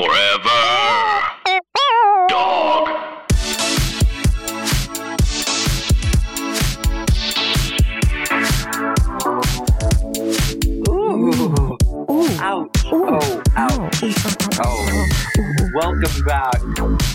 Forever. 0.00 0.62
Dog. 2.30 2.88
Ooh. 10.88 11.76
Ouch. 12.40 12.84
Oh, 12.86 13.42
ouch. 13.56 14.00
Oh. 14.58 15.06
Welcome 15.74 16.24
back 16.24 16.60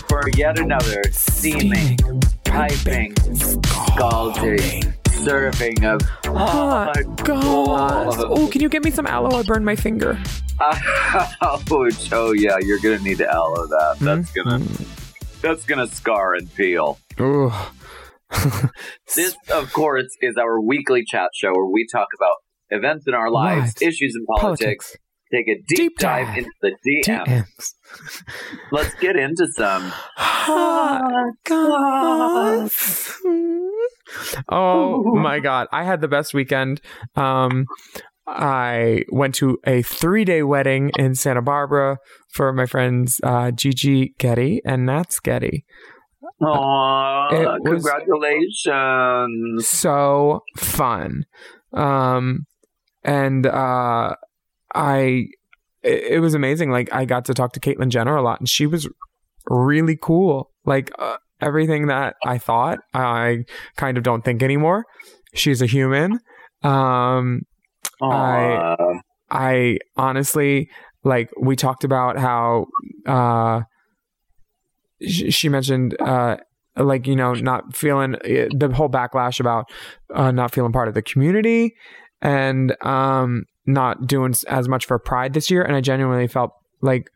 for 0.08 0.30
yet 0.36 0.60
another 0.60 1.02
steaming, 1.10 1.98
piping, 2.44 3.16
scalding 3.34 4.94
serving 5.26 5.84
of 5.84 6.00
Oh, 6.26 6.92
God. 7.24 8.14
Oh, 8.18 8.48
can 8.50 8.60
you 8.60 8.68
get 8.68 8.84
me 8.84 8.90
some 8.92 9.06
aloe? 9.06 9.36
I 9.38 9.42
burned 9.42 9.64
my 9.64 9.74
finger. 9.76 10.18
Ouch. 10.60 10.82
Oh 12.12 12.32
yeah, 12.32 12.56
you're 12.60 12.78
gonna 12.78 12.98
need 13.00 13.18
to 13.18 13.28
aloe 13.28 13.66
that. 13.66 13.96
That's 14.00 14.32
gonna 14.32 14.58
Mm. 14.60 15.40
that's 15.42 15.64
gonna 15.66 15.86
scar 15.88 16.34
and 16.34 16.52
peel. 16.54 16.98
Ooh. 17.20 17.52
This, 19.14 19.36
of 19.52 19.72
course, 19.72 20.06
is 20.20 20.36
our 20.36 20.60
weekly 20.60 21.04
chat 21.06 21.30
show 21.34 21.52
where 21.52 21.66
we 21.66 21.86
talk 21.90 22.08
about 22.18 22.36
events 22.70 23.06
in 23.08 23.14
our 23.14 23.30
lives, 23.30 23.74
Lives. 23.80 23.82
issues 23.82 24.14
in 24.18 24.24
politics, 24.38 24.96
take 25.32 25.48
a 25.48 25.54
deep, 25.68 25.76
Deep 25.76 25.92
dive, 25.98 26.26
dive. 26.26 26.38
into 26.38 26.50
the 26.62 26.72
DM. 26.86 27.24
DMs. 27.26 27.74
Let's 28.72 28.94
get 28.96 29.16
into 29.16 29.46
some. 29.56 29.92
Hot 30.16 31.32
goss. 31.44 33.16
Oh 34.48 35.02
my 35.14 35.40
god, 35.40 35.68
I 35.72 35.84
had 35.84 36.00
the 36.00 36.08
best 36.08 36.34
weekend. 36.34 36.80
Um 37.14 37.66
I 38.26 39.04
went 39.10 39.36
to 39.36 39.58
a 39.64 39.82
three 39.82 40.24
day 40.24 40.42
wedding 40.42 40.90
in 40.98 41.14
Santa 41.14 41.42
Barbara 41.42 41.98
for 42.32 42.52
my 42.52 42.66
friends 42.66 43.20
uh, 43.22 43.52
Gigi 43.52 44.14
Getty 44.18 44.62
and 44.64 44.84
Nats 44.84 45.20
Getty. 45.20 45.64
Was- 46.40 47.84
congratulations. 47.84 49.68
So 49.68 50.42
fun. 50.56 51.24
Um 51.72 52.46
and 53.04 53.46
uh 53.46 54.16
I 54.74 55.28
it, 55.82 56.02
it 56.14 56.20
was 56.20 56.34
amazing. 56.34 56.70
Like 56.70 56.92
I 56.92 57.04
got 57.04 57.24
to 57.26 57.34
talk 57.34 57.52
to 57.52 57.60
Caitlyn 57.60 57.88
Jenner 57.88 58.16
a 58.16 58.22
lot 58.22 58.40
and 58.40 58.48
she 58.48 58.66
was 58.66 58.88
really 59.48 59.96
cool. 60.00 60.50
Like 60.64 60.90
uh, 60.98 61.18
everything 61.40 61.86
that 61.88 62.16
I 62.24 62.38
thought, 62.38 62.78
I 62.94 63.44
kind 63.76 63.98
of 63.98 64.04
don't 64.04 64.24
think 64.24 64.42
anymore. 64.42 64.84
She's 65.34 65.62
a 65.62 65.66
human. 65.66 66.20
Um 66.62 67.42
Aw. 68.00 68.76
I 69.30 69.78
honestly 69.96 70.68
like 71.04 71.30
we 71.40 71.56
talked 71.56 71.84
about 71.84 72.18
how 72.18 72.66
uh 73.06 73.62
sh- 75.02 75.34
she 75.34 75.48
mentioned 75.48 75.96
uh 76.00 76.36
like 76.76 77.06
you 77.06 77.16
know 77.16 77.32
not 77.32 77.74
feeling 77.74 78.14
uh, 78.16 78.48
the 78.54 78.70
whole 78.74 78.88
backlash 78.88 79.40
about 79.40 79.66
uh 80.14 80.30
not 80.30 80.52
feeling 80.52 80.72
part 80.72 80.88
of 80.88 80.94
the 80.94 81.02
community 81.02 81.74
and 82.20 82.76
um 82.84 83.44
not 83.66 84.06
doing 84.06 84.34
as 84.48 84.68
much 84.68 84.86
for 84.86 84.98
pride 84.98 85.32
this 85.32 85.50
year 85.50 85.62
and 85.62 85.74
I 85.74 85.80
genuinely 85.80 86.28
felt 86.28 86.52
like 86.82 87.08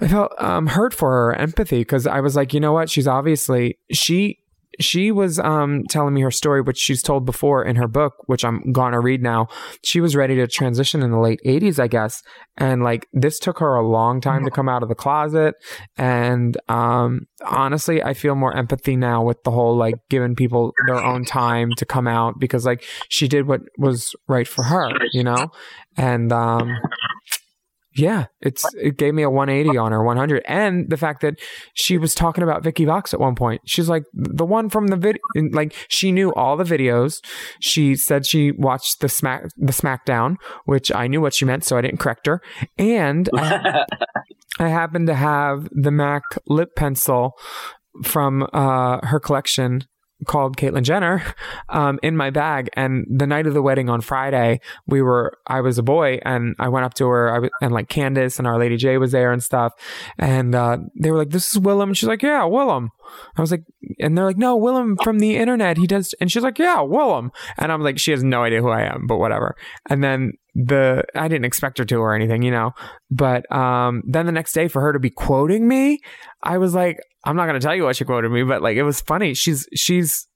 I 0.00 0.08
felt 0.08 0.32
um 0.38 0.66
hurt 0.68 0.94
for 0.94 1.10
her 1.10 1.34
empathy 1.34 1.84
cuz 1.84 2.06
I 2.06 2.20
was 2.20 2.36
like 2.36 2.54
you 2.54 2.60
know 2.60 2.72
what? 2.72 2.90
She's 2.90 3.06
obviously 3.08 3.78
she 3.92 4.38
she 4.78 5.10
was 5.12 5.38
um 5.38 5.84
telling 5.90 6.14
me 6.14 6.22
her 6.22 6.30
story 6.30 6.62
which 6.62 6.78
she's 6.78 7.02
told 7.02 7.26
before 7.26 7.64
in 7.64 7.76
her 7.76 7.88
book 7.88 8.14
which 8.26 8.44
I'm 8.44 8.72
going 8.72 8.92
to 8.92 9.00
read 9.00 9.22
now. 9.22 9.48
She 9.82 10.00
was 10.00 10.16
ready 10.16 10.36
to 10.36 10.46
transition 10.46 11.02
in 11.02 11.10
the 11.10 11.18
late 11.18 11.40
80s 11.44 11.78
i 11.78 11.86
guess 11.86 12.22
and 12.56 12.82
like 12.82 13.06
this 13.12 13.38
took 13.38 13.58
her 13.58 13.74
a 13.74 13.86
long 13.86 14.20
time 14.20 14.44
to 14.44 14.50
come 14.50 14.68
out 14.68 14.82
of 14.82 14.88
the 14.88 14.94
closet 14.94 15.54
and 15.96 16.56
um 16.68 17.26
honestly 17.44 18.02
i 18.02 18.14
feel 18.14 18.34
more 18.34 18.56
empathy 18.56 18.96
now 18.96 19.22
with 19.22 19.42
the 19.44 19.50
whole 19.50 19.76
like 19.76 19.96
giving 20.08 20.34
people 20.34 20.72
their 20.86 21.02
own 21.02 21.24
time 21.24 21.70
to 21.76 21.84
come 21.84 22.06
out 22.06 22.38
because 22.38 22.64
like 22.64 22.84
she 23.08 23.28
did 23.28 23.46
what 23.46 23.60
was 23.76 24.14
right 24.28 24.48
for 24.48 24.62
her 24.64 24.90
you 25.12 25.24
know? 25.24 25.50
And 25.96 26.32
um 26.32 26.70
yeah, 27.96 28.26
it's 28.40 28.64
it 28.74 28.96
gave 28.96 29.14
me 29.14 29.22
a 29.22 29.30
180 29.30 29.76
on 29.76 29.90
her 29.90 30.02
100, 30.02 30.44
and 30.46 30.88
the 30.88 30.96
fact 30.96 31.22
that 31.22 31.40
she 31.74 31.98
was 31.98 32.14
talking 32.14 32.44
about 32.44 32.62
Vicky 32.62 32.84
Vox 32.84 33.12
at 33.12 33.18
one 33.18 33.34
point. 33.34 33.62
She's 33.64 33.88
like 33.88 34.04
the 34.12 34.44
one 34.44 34.68
from 34.68 34.88
the 34.88 34.96
video, 34.96 35.20
like 35.52 35.74
she 35.88 36.12
knew 36.12 36.32
all 36.34 36.56
the 36.56 36.64
videos. 36.64 37.20
She 37.60 37.96
said 37.96 38.26
she 38.26 38.52
watched 38.52 39.00
the 39.00 39.08
smack 39.08 39.48
the 39.56 39.72
SmackDown, 39.72 40.36
which 40.66 40.92
I 40.92 41.08
knew 41.08 41.20
what 41.20 41.34
she 41.34 41.44
meant, 41.44 41.64
so 41.64 41.76
I 41.76 41.80
didn't 41.80 41.98
correct 41.98 42.26
her. 42.26 42.40
And 42.78 43.28
I, 43.34 43.84
I 44.60 44.68
happened 44.68 45.08
to 45.08 45.14
have 45.14 45.68
the 45.72 45.90
MAC 45.90 46.22
lip 46.46 46.76
pencil 46.76 47.32
from 48.04 48.46
uh, 48.52 49.04
her 49.04 49.18
collection 49.18 49.82
called 50.26 50.56
Caitlyn 50.56 50.82
Jenner 50.82 51.22
um, 51.68 51.98
in 52.02 52.16
my 52.16 52.30
bag. 52.30 52.70
And 52.74 53.06
the 53.08 53.26
night 53.26 53.46
of 53.46 53.54
the 53.54 53.62
wedding 53.62 53.88
on 53.88 54.00
Friday, 54.00 54.60
we 54.86 55.02
were 55.02 55.38
I 55.46 55.60
was 55.60 55.78
a 55.78 55.82
boy 55.82 56.18
and 56.22 56.54
I 56.58 56.68
went 56.68 56.84
up 56.84 56.94
to 56.94 57.06
her 57.08 57.34
I 57.34 57.38
was, 57.38 57.50
and 57.60 57.72
like 57.72 57.88
Candis 57.88 58.38
and 58.38 58.46
Our 58.46 58.58
Lady 58.58 58.76
J 58.76 58.98
was 58.98 59.12
there 59.12 59.32
and 59.32 59.42
stuff. 59.42 59.72
And 60.18 60.54
uh, 60.54 60.78
they 60.98 61.10
were 61.10 61.18
like, 61.18 61.30
"This 61.30 61.54
is 61.54 61.60
Willam." 61.60 61.84
And 61.84 61.96
she's 61.96 62.08
like, 62.08 62.22
"Yeah, 62.22 62.42
Willam." 62.42 62.90
I 63.36 63.40
was 63.40 63.50
like, 63.50 63.64
and 63.98 64.16
they're 64.16 64.24
like, 64.24 64.38
"No, 64.38 64.58
Willam 64.58 64.96
from 65.02 65.18
the 65.18 65.36
internet. 65.36 65.76
He 65.76 65.86
does." 65.86 66.14
And 66.20 66.30
she's 66.30 66.42
like, 66.42 66.58
"Yeah, 66.58 66.78
Willam." 66.78 67.30
And 67.58 67.72
I'm 67.72 67.82
like, 67.82 67.98
she 67.98 68.10
has 68.10 68.22
no 68.22 68.42
idea 68.44 68.60
who 68.60 68.70
I 68.70 68.82
am, 68.82 69.06
but 69.06 69.18
whatever. 69.18 69.54
And 69.88 70.02
then 70.02 70.32
the 70.54 71.04
I 71.14 71.28
didn't 71.28 71.44
expect 71.44 71.78
her 71.78 71.84
to 71.84 71.96
or 71.96 72.14
anything, 72.14 72.42
you 72.42 72.50
know. 72.50 72.72
But 73.10 73.50
um, 73.52 74.02
then 74.06 74.26
the 74.26 74.32
next 74.32 74.52
day 74.52 74.68
for 74.68 74.80
her 74.82 74.92
to 74.92 74.98
be 74.98 75.10
quoting 75.10 75.68
me, 75.68 76.00
I 76.42 76.58
was 76.58 76.74
like, 76.74 76.98
I'm 77.24 77.36
not 77.36 77.46
gonna 77.46 77.60
tell 77.60 77.74
you 77.74 77.84
what 77.84 77.96
she 77.96 78.04
quoted 78.04 78.30
me, 78.30 78.42
but 78.42 78.62
like 78.62 78.76
it 78.76 78.82
was 78.82 79.00
funny. 79.00 79.34
She's 79.34 79.66
she's 79.74 80.26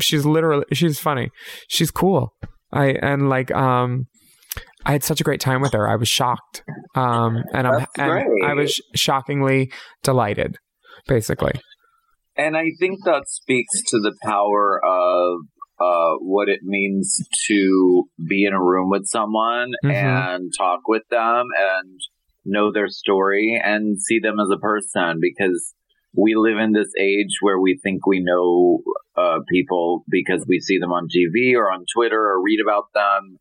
she's 0.00 0.24
literally 0.24 0.64
she's 0.72 0.98
funny. 0.98 1.30
She's 1.68 1.90
cool. 1.90 2.34
I 2.72 2.96
and 3.02 3.28
like 3.28 3.50
um 3.52 4.06
I 4.86 4.92
had 4.92 5.02
such 5.02 5.20
a 5.20 5.24
great 5.24 5.40
time 5.40 5.60
with 5.60 5.72
her. 5.72 5.88
I 5.88 5.96
was 5.96 6.08
shocked. 6.08 6.62
Um 6.94 7.42
and 7.52 7.66
I'm 7.66 7.86
and. 7.98 8.24
I 8.44 8.54
was 8.54 8.80
shockingly 8.94 9.72
delighted, 10.02 10.58
basically. 11.06 11.52
And 12.36 12.56
I 12.56 12.72
think 12.78 13.04
that 13.04 13.28
speaks 13.28 13.82
to 13.88 14.00
the 14.00 14.14
power 14.22 14.80
of 14.84 15.40
uh, 15.80 16.14
what 16.20 16.48
it 16.48 16.60
means 16.62 17.16
to 17.48 18.04
be 18.28 18.44
in 18.44 18.52
a 18.52 18.62
room 18.62 18.90
with 18.90 19.06
someone 19.06 19.72
Mhm. 19.84 19.92
and 19.92 20.52
talk 20.56 20.86
with 20.86 21.02
them 21.10 21.46
and 21.58 22.00
know 22.44 22.70
their 22.72 22.88
story 22.88 23.60
and 23.62 24.00
see 24.00 24.18
them 24.20 24.38
as 24.38 24.48
a 24.50 24.58
person 24.58 25.18
because 25.20 25.74
we 26.16 26.34
live 26.36 26.58
in 26.58 26.72
this 26.72 26.92
age 26.98 27.38
where 27.40 27.58
we 27.58 27.76
think 27.82 28.06
we 28.06 28.20
know 28.20 28.82
uh, 29.16 29.40
people 29.50 30.04
because 30.08 30.44
we 30.48 30.60
see 30.60 30.78
them 30.78 30.92
on 30.92 31.08
TV 31.08 31.56
or 31.56 31.72
on 31.72 31.84
Twitter 31.92 32.20
or 32.20 32.42
read 32.42 32.60
about 32.60 32.92
them. 32.94 33.38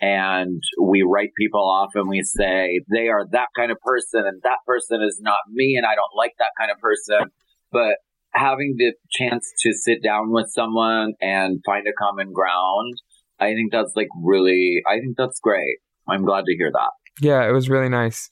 And 0.00 0.60
we 0.80 1.02
write 1.02 1.30
people 1.38 1.62
off 1.62 1.90
and 1.94 2.08
we 2.08 2.22
say 2.22 2.80
they 2.92 3.08
are 3.08 3.26
that 3.30 3.48
kind 3.56 3.70
of 3.70 3.78
person 3.80 4.24
and 4.26 4.42
that 4.42 4.58
person 4.66 5.02
is 5.02 5.20
not 5.22 5.38
me 5.50 5.76
and 5.76 5.86
I 5.86 5.94
don't 5.94 6.14
like 6.16 6.32
that 6.38 6.50
kind 6.58 6.70
of 6.70 6.78
person. 6.78 7.30
But 7.72 7.96
having 8.32 8.74
the 8.76 8.94
chance 9.10 9.50
to 9.60 9.72
sit 9.72 10.02
down 10.02 10.30
with 10.30 10.46
someone 10.50 11.14
and 11.20 11.60
find 11.64 11.86
a 11.86 11.92
common 11.98 12.32
ground, 12.32 12.94
I 13.40 13.54
think 13.54 13.72
that's 13.72 13.92
like 13.96 14.08
really, 14.22 14.82
I 14.88 14.98
think 15.00 15.16
that's 15.16 15.40
great. 15.40 15.78
I'm 16.08 16.24
glad 16.24 16.44
to 16.44 16.56
hear 16.56 16.70
that. 16.72 16.90
Yeah, 17.20 17.48
it 17.48 17.52
was 17.52 17.68
really 17.68 17.88
nice. 17.88 18.28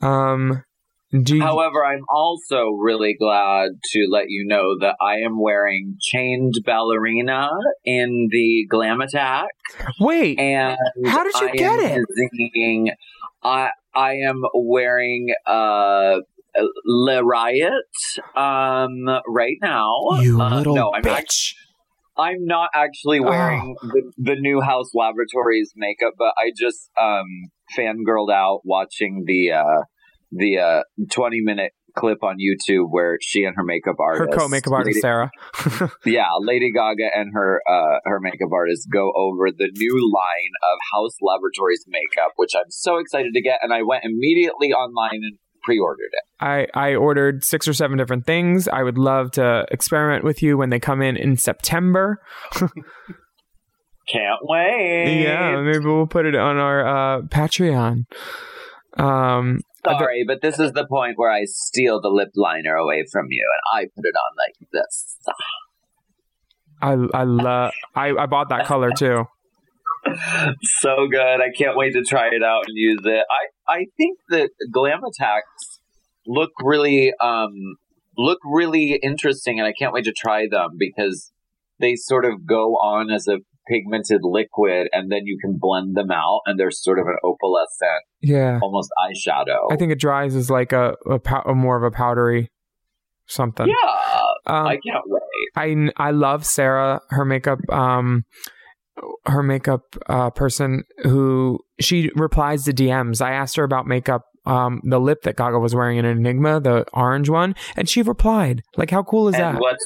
Um 0.00 0.62
do 1.10 1.36
you, 1.36 1.42
However, 1.42 1.82
I'm 1.86 2.04
also 2.10 2.66
really 2.78 3.16
glad 3.18 3.70
to 3.92 4.06
let 4.10 4.24
you 4.28 4.44
know 4.46 4.78
that 4.80 4.94
I 5.00 5.20
am 5.20 5.40
wearing 5.40 5.96
chained 6.00 6.52
ballerina 6.66 7.48
in 7.82 8.28
the 8.30 8.66
Glam 8.68 9.00
Attack, 9.00 9.48
wait, 9.98 10.38
and 10.38 10.76
How 11.06 11.24
did 11.24 11.32
you 11.40 11.48
I 11.48 11.52
get 11.52 11.78
it? 11.78 12.04
Singing, 12.14 12.90
I 13.42 13.70
I 13.94 14.16
am 14.16 14.42
wearing 14.54 15.28
uh 15.46 16.16
Le 16.84 17.22
Riot 17.24 17.72
um 18.36 18.90
right 19.28 19.56
now. 19.62 19.94
you 20.20 20.40
Uh, 20.40 20.56
little 20.58 20.74
no, 20.74 20.92
I'm 20.94 21.02
bitch. 21.02 21.16
act- 21.18 21.54
I'm 22.16 22.44
not 22.46 22.70
actually 22.74 23.20
wearing 23.20 23.76
Oh. 23.80 23.88
the, 23.92 24.12
the 24.18 24.36
new 24.40 24.60
Haus 24.60 24.90
Laboratories 24.94 25.72
makeup, 25.76 26.14
but 26.18 26.32
I 26.36 26.50
just 26.56 26.90
um 27.00 27.26
fangirled 27.76 28.32
out 28.32 28.60
watching 28.64 29.22
the 29.26 29.52
uh 29.52 29.82
the 30.32 30.58
uh 30.58 30.82
20 31.12 31.40
minute 31.42 31.72
clip 31.96 32.22
on 32.22 32.36
YouTube 32.36 32.86
where 32.90 33.18
she 33.20 33.44
and 33.44 33.54
her 33.56 33.64
makeup 33.64 33.96
artist, 33.98 34.32
her 34.32 34.36
co 34.38 34.48
makeup 34.48 34.72
artist 34.72 34.96
Lady, 34.96 35.00
Sarah. 35.00 35.30
yeah, 36.06 36.26
Lady 36.40 36.70
Gaga 36.72 37.08
and 37.14 37.30
her 37.34 37.60
uh 37.68 37.98
her 38.04 38.18
makeup 38.20 38.50
artist 38.52 38.88
go 38.92 39.12
over 39.16 39.50
the 39.56 39.70
new 39.76 39.94
line 40.12 40.52
of 40.72 40.78
Haus 40.92 41.14
Laboratories 41.22 41.84
makeup, 41.88 42.32
which 42.36 42.50
I'm 42.56 42.70
so 42.70 42.98
excited 42.98 43.32
to 43.34 43.40
get 43.40 43.58
and 43.62 43.72
I 43.72 43.82
went 43.82 44.04
immediately 44.04 44.72
online 44.72 45.20
and 45.22 45.38
pre-ordered 45.68 46.10
it. 46.12 46.24
I, 46.40 46.66
I 46.72 46.94
ordered 46.94 47.44
six 47.44 47.68
or 47.68 47.74
seven 47.74 47.98
different 47.98 48.24
things. 48.24 48.68
I 48.68 48.82
would 48.82 48.96
love 48.96 49.32
to 49.32 49.66
experiment 49.70 50.24
with 50.24 50.42
you 50.42 50.56
when 50.56 50.70
they 50.70 50.80
come 50.80 51.02
in 51.02 51.14
in 51.18 51.36
September. 51.36 52.22
Can't 54.08 54.40
wait. 54.40 55.22
Yeah, 55.22 55.60
maybe 55.60 55.84
we'll 55.84 56.06
put 56.06 56.24
it 56.24 56.34
on 56.34 56.56
our 56.56 56.86
uh, 56.86 57.20
Patreon. 57.22 58.04
Um, 58.96 59.60
sorry, 59.84 60.24
but 60.26 60.40
this 60.40 60.58
is 60.58 60.72
the 60.72 60.86
point 60.86 61.18
where 61.18 61.30
I 61.30 61.42
steal 61.44 62.00
the 62.00 62.08
lip 62.08 62.30
liner 62.34 62.74
away 62.74 63.04
from 63.12 63.26
you 63.28 63.46
and 63.52 63.78
I 63.78 63.84
put 63.94 64.06
it 64.06 64.14
on 64.16 64.36
like 64.38 64.68
this. 64.72 65.18
I 66.80 67.20
I 67.20 67.24
love. 67.24 67.72
I 67.94 68.12
I 68.12 68.24
bought 68.24 68.48
that 68.48 68.64
color 68.64 68.92
too. 68.92 69.26
So 70.62 71.06
good. 71.10 71.40
I 71.40 71.50
can't 71.56 71.76
wait 71.76 71.92
to 71.94 72.02
try 72.02 72.28
it 72.28 72.42
out 72.42 72.64
and 72.66 72.76
use 72.76 73.00
it. 73.04 73.24
I, 73.30 73.72
I 73.72 73.84
think 73.96 74.18
that 74.30 74.50
glam 74.72 75.00
attacks 75.04 75.80
look 76.26 76.50
really 76.62 77.12
um 77.20 77.76
look 78.16 78.38
really 78.44 78.98
interesting 79.02 79.58
and 79.58 79.66
I 79.66 79.72
can't 79.72 79.92
wait 79.94 80.04
to 80.04 80.12
try 80.12 80.46
them 80.50 80.70
because 80.78 81.32
they 81.80 81.94
sort 81.96 82.24
of 82.24 82.44
go 82.46 82.72
on 82.74 83.10
as 83.10 83.28
a 83.28 83.38
pigmented 83.68 84.20
liquid 84.22 84.88
and 84.92 85.10
then 85.12 85.20
you 85.24 85.38
can 85.40 85.56
blend 85.60 85.96
them 85.96 86.10
out 86.10 86.40
and 86.46 86.58
they're 86.58 86.70
sort 86.70 86.98
of 86.98 87.06
an 87.06 87.16
opalescent 87.24 88.00
Yeah, 88.20 88.58
almost 88.62 88.90
eyeshadow. 88.98 89.70
I 89.70 89.76
think 89.76 89.92
it 89.92 90.00
dries 90.00 90.34
as 90.34 90.50
like 90.50 90.72
a 90.72 90.96
a, 91.06 91.18
pow- 91.18 91.42
a 91.46 91.54
more 91.54 91.76
of 91.76 91.82
a 91.82 91.90
powdery 91.94 92.50
something. 93.26 93.66
yeah. 93.68 94.22
Um, 94.46 94.66
I 94.66 94.78
can't 94.84 95.04
wait. 95.06 95.92
I 95.98 96.08
I 96.08 96.10
love 96.12 96.44
Sarah, 96.46 97.00
her 97.10 97.24
makeup 97.24 97.58
um 97.70 98.24
her 99.26 99.42
makeup 99.42 99.82
uh 100.06 100.30
person 100.30 100.84
who 101.02 101.60
she 101.80 102.10
replies 102.14 102.64
to 102.64 102.72
DMs. 102.72 103.20
I 103.20 103.32
asked 103.32 103.56
her 103.56 103.64
about 103.64 103.86
makeup 103.86 104.22
um 104.46 104.80
the 104.84 104.98
lip 104.98 105.22
that 105.22 105.36
Gaga 105.36 105.58
was 105.58 105.74
wearing 105.74 105.98
in 105.98 106.04
Enigma, 106.04 106.60
the 106.60 106.84
orange 106.92 107.28
one, 107.28 107.54
and 107.76 107.88
she 107.88 108.02
replied. 108.02 108.62
Like 108.76 108.90
how 108.90 109.02
cool 109.02 109.28
is 109.28 109.34
and 109.34 109.56
that? 109.56 109.60
what's 109.60 109.84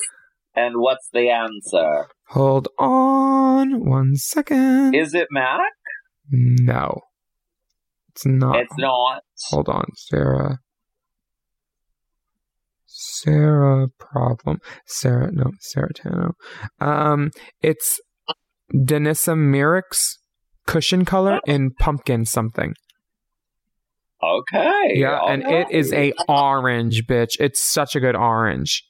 and 0.55 0.77
what's 0.77 1.09
the 1.13 1.31
answer? 1.31 2.07
Hold 2.29 2.69
on 2.79 3.85
one 3.85 4.17
second. 4.17 4.95
Is 4.95 5.15
it 5.15 5.29
Mac? 5.31 5.61
no. 6.31 7.01
It's 8.15 8.27
not. 8.27 8.57
It's 8.57 8.77
not. 8.77 9.23
Hold 9.49 9.69
on, 9.71 9.87
Sarah. 9.97 10.59
Sarah 12.87 13.89
problem. 13.99 14.61
Sarah 14.87 15.31
no, 15.33 15.53
Sarah 15.61 15.93
Tanno. 15.95 16.33
Um 16.81 17.31
it's 17.63 18.01
Danessa 18.75 19.35
Myricks 19.37 20.17
cushion 20.67 21.05
color 21.05 21.41
in 21.47 21.73
pumpkin 21.73 22.25
something. 22.25 22.75
Okay. 24.23 24.93
Yeah, 24.95 25.19
and 25.27 25.43
it 25.43 25.67
is 25.71 25.93
a 25.93 26.13
orange, 26.29 27.07
bitch. 27.09 27.41
It's 27.41 27.63
such 27.63 27.97
a 27.97 28.01
good 28.01 28.15
orange. 28.15 28.85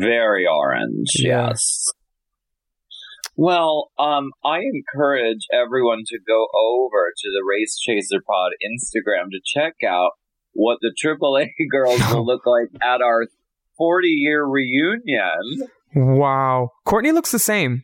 Very 0.00 0.46
orange, 0.46 1.08
Yeah. 1.16 1.48
yes. 1.48 1.84
Well, 3.36 3.90
um, 3.98 4.30
I 4.44 4.60
encourage 4.60 5.46
everyone 5.52 6.00
to 6.06 6.18
go 6.26 6.46
over 6.54 7.12
to 7.16 7.28
the 7.30 7.42
Race 7.48 7.78
Chaser 7.78 8.20
Pod 8.26 8.52
Instagram 8.62 9.30
to 9.30 9.40
check 9.44 9.74
out 9.86 10.12
what 10.52 10.78
the 10.80 10.92
AAA 11.02 11.48
girls 11.70 12.00
will 12.12 12.24
look 12.26 12.46
like 12.46 12.68
at 12.82 13.00
our 13.02 13.26
40 13.78 14.08
year 14.08 14.44
reunion. 14.44 15.68
Wow. 15.94 16.70
Courtney 16.84 17.12
looks 17.12 17.30
the 17.32 17.38
same. 17.38 17.82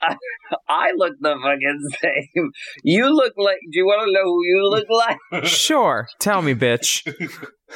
I 0.68 0.92
look 0.96 1.14
the 1.20 1.34
fucking 1.42 1.80
same. 2.00 2.50
You 2.82 3.14
look 3.14 3.34
like, 3.36 3.58
do 3.72 3.78
you 3.78 3.86
want 3.86 4.06
to 4.06 4.12
know 4.12 4.24
who 4.24 4.44
you 4.44 4.68
look 4.70 4.86
like? 4.90 5.46
Sure. 5.56 6.08
Tell 6.18 6.42
me, 6.42 6.54
bitch. 6.54 7.02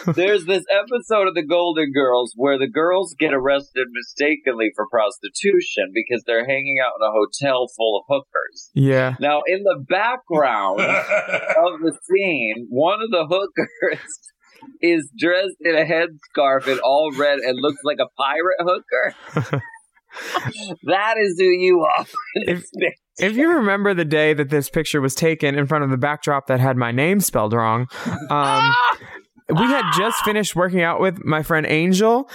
There's 0.15 0.45
this 0.45 0.65
episode 0.71 1.29
of 1.29 1.35
The 1.35 1.47
Golden 1.47 1.93
Girls 1.93 2.33
where 2.37 2.59
the 2.59 2.69
girls 2.69 3.15
get 3.19 3.33
arrested 3.33 3.89
mistakenly 3.91 4.71
for 4.75 4.87
prostitution 4.89 5.91
because 5.93 6.23
they're 6.27 6.47
hanging 6.47 6.77
out 6.85 6.93
in 7.01 7.07
a 7.07 7.13
hotel 7.13 7.67
full 7.77 7.99
of 7.99 8.05
hookers. 8.09 8.71
Yeah. 8.75 9.17
Now, 9.21 9.43
in 9.47 9.63
the 9.63 9.85
background 9.89 10.81
of 10.81 11.81
the 11.81 11.99
scene, 12.09 12.67
one 12.71 13.03
of 13.03 13.11
the 13.11 13.27
hookers 13.29 14.01
is 14.81 15.11
dressed 15.19 15.57
in 15.61 15.75
a 15.75 15.85
headscarf 15.85 16.67
and 16.71 16.81
all 16.81 17.13
red 17.17 17.39
and 17.41 17.59
looks 17.61 17.81
like 17.85 17.99
a 18.01 18.09
pirate 18.17 18.61
hooker. 18.61 19.63
That 20.85 21.15
is 21.21 21.37
who 21.39 21.45
you 21.47 21.81
are. 21.81 22.07
If- 22.35 22.65
If 23.19 23.37
you 23.37 23.53
remember 23.53 23.93
the 23.93 24.05
day 24.07 24.33
that 24.33 24.49
this 24.49 24.71
picture 24.71 25.01
was 25.01 25.15
taken 25.15 25.55
in 25.59 25.67
front 25.67 25.85
of 25.85 25.91
the 25.91 25.99
backdrop 25.99 26.47
that 26.47 26.59
had 26.59 26.77
my 26.79 26.91
name 26.91 27.21
spelled 27.21 27.53
wrong, 27.53 27.87
um, 28.31 28.73
we 29.51 29.67
had 29.67 29.93
just 29.95 30.25
finished 30.25 30.57
working 30.57 30.81
out 30.81 31.01
with 31.01 31.23
my 31.25 31.43
friend 31.43 31.67
Angel. 31.67 32.31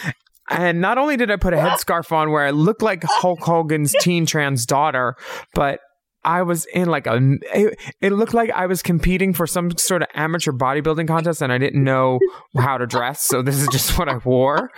And 0.48 0.81
not 0.81 1.00
only 1.00 1.18
did 1.18 1.31
I 1.31 1.38
put 1.38 1.54
a 1.56 1.57
headscarf 1.57 2.12
on 2.12 2.30
where 2.30 2.44
I 2.44 2.51
looked 2.51 2.83
like 2.83 3.04
Hulk 3.04 3.39
Hogan's 3.39 3.95
teen 4.00 4.27
trans 4.27 4.68
daughter, 4.68 5.16
but 5.56 5.80
I 6.25 6.42
was 6.42 6.66
in 6.74 6.89
like 6.89 7.06
a. 7.07 7.19
It, 7.54 7.80
it 8.01 8.12
looked 8.12 8.33
like 8.33 8.50
I 8.50 8.66
was 8.66 8.81
competing 8.81 9.31
for 9.31 9.45
some 9.45 9.77
sort 9.77 10.01
of 10.01 10.10
amateur 10.16 10.51
bodybuilding 10.51 11.07
contest 11.07 11.42
and 11.42 11.54
I 11.54 11.57
didn't 11.57 11.83
know 11.83 12.19
how 12.57 12.77
to 12.77 12.88
dress. 12.88 13.24
So 13.24 13.42
this 13.42 13.62
is 13.62 13.68
just 13.72 13.98
what 13.98 14.10
I 14.10 14.18
wore. 14.18 14.72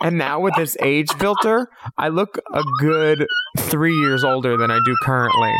And 0.00 0.18
now 0.18 0.40
with 0.40 0.54
this 0.56 0.76
age 0.80 1.12
filter, 1.12 1.68
I 1.98 2.08
look 2.08 2.38
a 2.52 2.62
good 2.80 3.26
three 3.58 3.94
years 3.94 4.24
older 4.24 4.56
than 4.56 4.70
I 4.70 4.78
do 4.84 4.96
currently. 5.02 5.54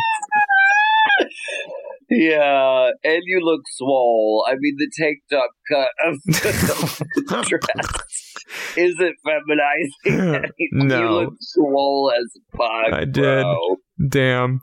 Yeah, 2.10 2.90
and 3.02 3.22
you 3.24 3.40
look 3.42 3.62
swole. 3.66 4.46
I 4.48 4.54
mean, 4.58 4.76
the 4.78 4.90
tank 4.96 5.18
top 5.30 5.50
cut 5.70 5.88
of 6.06 6.18
the 6.26 7.44
dress 7.48 8.13
isn't 8.76 9.16
feminizing. 9.26 10.50
No. 10.72 11.00
you 11.00 11.08
look 11.10 11.34
swole 11.40 12.12
as 12.16 12.32
fuck. 12.56 12.92
I 12.92 13.04
did. 13.04 13.42
bro. 13.42 13.76
Damn. 14.08 14.60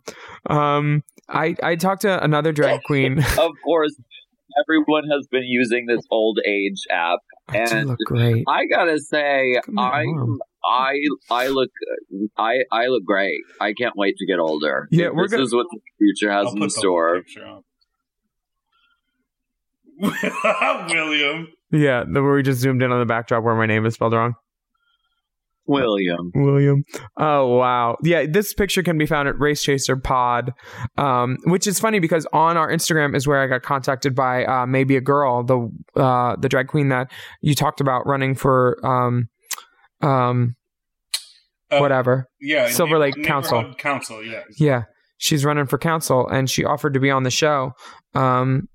Um, 0.50 1.04
I 1.30 1.56
I 1.64 1.76
talked 1.76 2.02
to 2.04 2.24
another 2.24 2.52
drag 2.52 2.82
queen. 2.86 3.20
Of 3.20 3.52
course, 3.64 3.96
everyone 4.64 5.04
has 5.12 5.28
been 5.32 5.44
using 5.46 5.86
this 5.88 6.02
old 6.12 6.40
age 6.46 6.82
app, 6.92 7.20
I 7.50 7.58
And- 7.60 7.90
look 7.90 7.98
great. 8.06 8.44
I 8.48 8.66
gotta 8.66 9.00
say, 9.00 9.54
Look 9.56 9.68
at 9.68 9.74
my 9.74 10.04
I. 10.04 10.06
I 10.64 10.94
I 11.32 11.48
look 11.48 11.70
I 12.38 12.58
I 12.72 12.88
look 12.88 13.04
great. 13.04 13.40
I 13.60 13.74
can't 13.74 13.96
wait 13.96 14.16
to 14.18 14.26
get 14.28 14.38
older. 14.40 14.88
Yeah, 14.92 15.10
we're 15.14 15.24
this 15.24 15.32
gonna- 15.32 15.44
is 15.44 15.54
what 15.56 15.66
the 15.72 15.80
future 15.98 16.32
has 16.32 16.48
I'll 16.48 16.64
in 16.64 16.70
store. 16.70 17.24
William. 20.90 21.48
Yeah, 21.72 22.04
the 22.12 22.22
where 22.22 22.34
we 22.34 22.44
just 22.44 22.60
zoomed 22.60 22.82
in 22.84 22.92
on 22.92 23.00
the 23.00 23.06
backdrop 23.06 23.44
where 23.44 23.56
my 23.56 23.66
name 23.66 23.86
is 23.86 23.94
spelled 23.96 24.14
wrong. 24.14 24.34
William. 25.68 26.32
William. 26.36 26.84
Oh 27.18 27.56
wow. 27.56 27.96
Yeah, 28.04 28.26
this 28.30 28.54
picture 28.54 28.84
can 28.84 28.98
be 28.98 29.06
found 29.06 29.30
at 29.30 29.40
Race 29.40 29.64
Chaser 29.64 29.96
Pod, 29.96 30.52
um, 30.98 31.38
which 31.46 31.66
is 31.68 31.80
funny 31.80 32.00
because 32.00 32.26
on 32.34 32.58
our 32.58 32.70
Instagram 32.70 33.16
is 33.16 33.28
where 33.28 33.42
I 33.42 33.48
got 33.48 33.62
contacted 33.62 34.16
by 34.16 34.44
uh, 34.44 34.66
maybe 34.66 34.98
a 34.98 35.02
girl, 35.02 35.44
the 35.44 35.70
uh, 36.02 36.36
the 36.36 36.50
drag 36.50 36.68
queen 36.68 36.90
that 36.90 37.12
you 37.42 37.56
talked 37.56 37.80
about 37.80 38.06
running 38.06 38.36
for 38.36 38.86
um, 38.86 39.30
um, 40.02 40.56
Uh, 41.70 41.78
whatever. 41.78 42.26
Yeah. 42.42 42.68
Silver 42.68 42.98
Lake 42.98 43.16
neighborhood 43.16 43.28
Council. 43.28 43.74
Council, 43.76 44.24
yeah. 44.24 44.44
Yeah, 44.58 44.84
she's 45.20 45.46
running 45.46 45.68
for 45.68 45.78
council, 45.78 46.28
and 46.28 46.50
she 46.50 46.66
offered 46.66 46.96
to 46.96 47.00
be 47.00 47.12
on 47.12 47.24
the 47.24 47.32
show. 47.32 47.72
Um, 48.14 48.68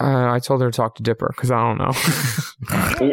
uh, 0.00 0.30
I 0.32 0.38
told 0.38 0.60
her 0.62 0.70
to 0.70 0.76
talk 0.76 0.94
to 0.96 1.02
Dipper 1.02 1.32
because 1.34 1.50
I 1.50 1.60
don't 1.60 1.78
know. 1.78 1.92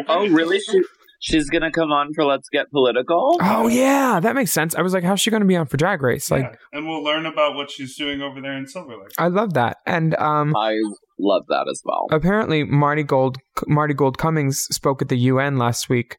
Oh, 0.08 0.26
really? 0.28 0.58
She, 0.60 0.82
she's 1.20 1.48
gonna 1.48 1.70
come 1.70 1.90
on 1.92 2.12
for 2.14 2.24
Let's 2.24 2.48
Get 2.48 2.70
Political. 2.70 3.38
oh 3.40 3.68
yeah, 3.68 4.18
that 4.20 4.34
makes 4.34 4.50
sense. 4.50 4.74
I 4.74 4.82
was 4.82 4.92
like, 4.92 5.04
how's 5.04 5.20
she 5.20 5.30
going 5.30 5.40
to 5.42 5.46
be 5.46 5.56
on 5.56 5.66
for 5.66 5.76
Drag 5.76 6.02
Race? 6.02 6.30
Like, 6.30 6.42
yeah. 6.42 6.54
And 6.72 6.86
we'll 6.86 7.02
learn 7.02 7.24
about 7.26 7.54
what 7.54 7.70
she's 7.70 7.96
doing 7.96 8.20
over 8.20 8.40
there 8.40 8.56
in 8.56 8.66
Silver 8.66 8.96
Lake. 8.96 9.12
I 9.18 9.28
love 9.28 9.54
that. 9.54 9.78
And 9.86 10.14
um, 10.16 10.54
I 10.56 10.76
love 11.18 11.44
that 11.48 11.66
as 11.70 11.80
well. 11.84 12.06
apparently, 12.10 12.64
Marti 12.64 13.02
Gold 13.04 13.38
Marti 13.66 13.94
Gold 13.94 14.18
Cummings 14.18 14.60
spoke 14.74 15.00
at 15.00 15.08
the 15.08 15.16
UN 15.18 15.56
last 15.56 15.88
week 15.88 16.16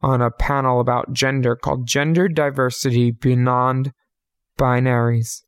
on 0.00 0.22
a 0.22 0.30
panel 0.30 0.80
about 0.80 1.12
gender 1.12 1.56
called 1.56 1.86
"Gender 1.86 2.28
Diversity 2.28 3.10
Beyond 3.10 3.92
Binaries." 4.58 5.42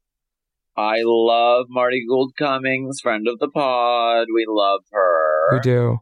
I 0.77 1.01
love 1.05 1.67
Marti 1.69 2.03
Gould 2.09 2.33
Cummings, 2.39 3.01
friend 3.03 3.27
of 3.29 3.39
the 3.39 3.49
pod. 3.49 4.27
We 4.35 4.47
love 4.49 4.81
her. 4.93 5.57
We 5.57 5.61
do. 5.61 5.99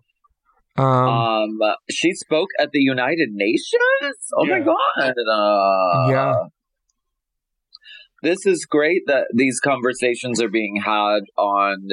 Um, 0.76 0.86
Um, 0.86 1.58
she 1.90 2.12
spoke 2.14 2.48
at 2.58 2.70
the 2.72 2.78
United 2.78 3.30
Nations. 3.32 4.28
Oh 4.36 4.46
my 4.46 4.60
god! 4.60 5.14
Uh, 5.28 6.10
Yeah. 6.12 6.34
this 8.22 8.46
is 8.46 8.66
great 8.68 9.02
that 9.06 9.26
these 9.34 9.60
conversations 9.60 10.40
are 10.40 10.48
being 10.48 10.76
had 10.84 11.20
on 11.36 11.88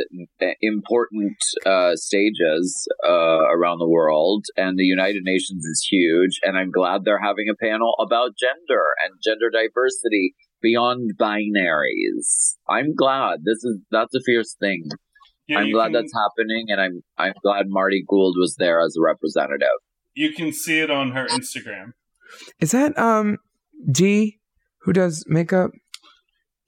important 0.62 1.38
uh, 1.66 1.96
stages 1.96 2.88
uh, 3.08 3.42
around 3.50 3.80
the 3.80 3.90
world, 3.90 4.46
and 4.56 4.78
the 4.78 4.84
United 4.84 5.24
Nations 5.24 5.66
is 5.66 5.88
huge. 5.92 6.40
And 6.44 6.56
I'm 6.58 6.72
glad 6.72 7.04
they're 7.04 7.20
having 7.24 7.48
a 7.50 7.56
panel 7.56 7.94
about 8.00 8.38
gender 8.38 8.84
and 9.04 9.16
gender 9.24 9.50
diversity 9.50 10.36
beyond 10.62 11.12
binaries. 11.20 12.56
I'm 12.70 12.96
glad 12.96 13.40
this 13.46 13.64
is 13.64 13.80
that's 13.92 14.14
a 14.16 14.20
fierce 14.26 14.56
thing. 14.60 14.86
Yeah, 15.48 15.60
I'm 15.60 15.72
glad 15.72 15.88
can, 15.88 15.94
that's 15.94 16.14
happening, 16.14 16.66
and 16.70 16.82
I'm 16.82 17.02
I'm 17.18 17.34
glad 17.44 17.66
Marti 17.68 18.04
Gould 18.08 18.36
was 18.40 18.56
there 18.58 18.82
as 18.82 18.96
a 18.98 19.02
representative. 19.04 19.68
You 20.14 20.34
can 20.34 20.52
see 20.52 20.80
it 20.80 20.92
on 20.92 21.12
her 21.12 21.28
Instagram. 21.28 21.94
is 22.60 22.72
that 22.72 22.98
um 22.98 23.38
D 23.92 24.40
who 24.82 24.94
does 24.94 25.24
makeup? 25.28 25.72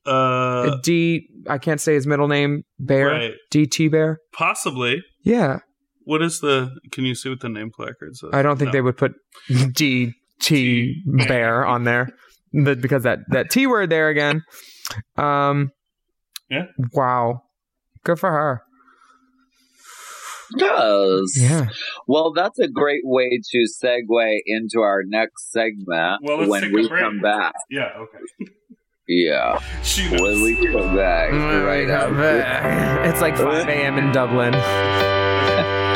Uh, 0.05 0.77
D. 0.81 1.27
I 1.48 1.58
can't 1.58 1.79
say 1.79 1.93
his 1.93 2.08
middle 2.08 2.27
name. 2.27 2.63
Bear. 2.79 3.08
right. 3.08 3.34
DT 3.51 3.91
Bear. 3.91 4.19
Possibly. 4.34 5.03
Yeah. 5.24 5.60
What 6.05 6.22
is 6.22 6.39
the? 6.39 6.75
Can 6.91 7.05
you 7.05 7.13
see 7.15 7.29
what 7.29 7.41
the 7.41 7.50
name 7.50 7.69
placard 7.75 8.15
says? 8.15 8.29
I 8.34 8.41
don't 8.41 8.58
think 8.58 8.69
No. 8.69 8.72
they 8.72 8.81
would 8.81 8.98
put 8.98 9.13
DT 9.50 10.93
Bear 11.27 11.65
on 11.65 11.84
there, 11.84 12.10
but 12.53 12.82
because 12.82 13.03
that 13.03 13.20
that 13.29 13.50
T 13.50 13.68
word 13.68 13.89
there 13.89 14.10
again. 14.10 14.44
Um. 15.18 15.72
Yeah. 16.50 16.65
Wow. 16.94 17.44
Good 18.03 18.20
for 18.20 18.32
her. 18.32 18.63
Yes. 20.58 21.38
Yeah. 21.39 21.68
Well, 22.08 22.34
that's 22.34 22.58
a 22.58 22.68
great 22.68 23.03
way 23.03 23.39
to 23.51 23.65
segue 23.84 24.39
into 24.48 24.79
our 24.82 25.03
next 25.06 25.51
segment 25.51 26.22
Well, 26.24 26.48
when 26.50 26.72
we 26.74 26.88
break. 26.88 27.03
come 27.03 27.20
back. 27.20 27.53
Yeah. 27.70 27.91
Okay. 27.98 28.51
Yeah. 29.08 29.60
She 29.84 30.08
When 30.10 30.41
we 30.41 30.56
come 30.56 30.96
back, 30.96 31.32
right 31.32 31.88
after. 31.89 33.03
It's 33.10 33.22
like 33.22 33.38
5 33.38 33.68
a.m. 33.68 33.98
in 34.00 34.12
Dublin. 34.12 34.53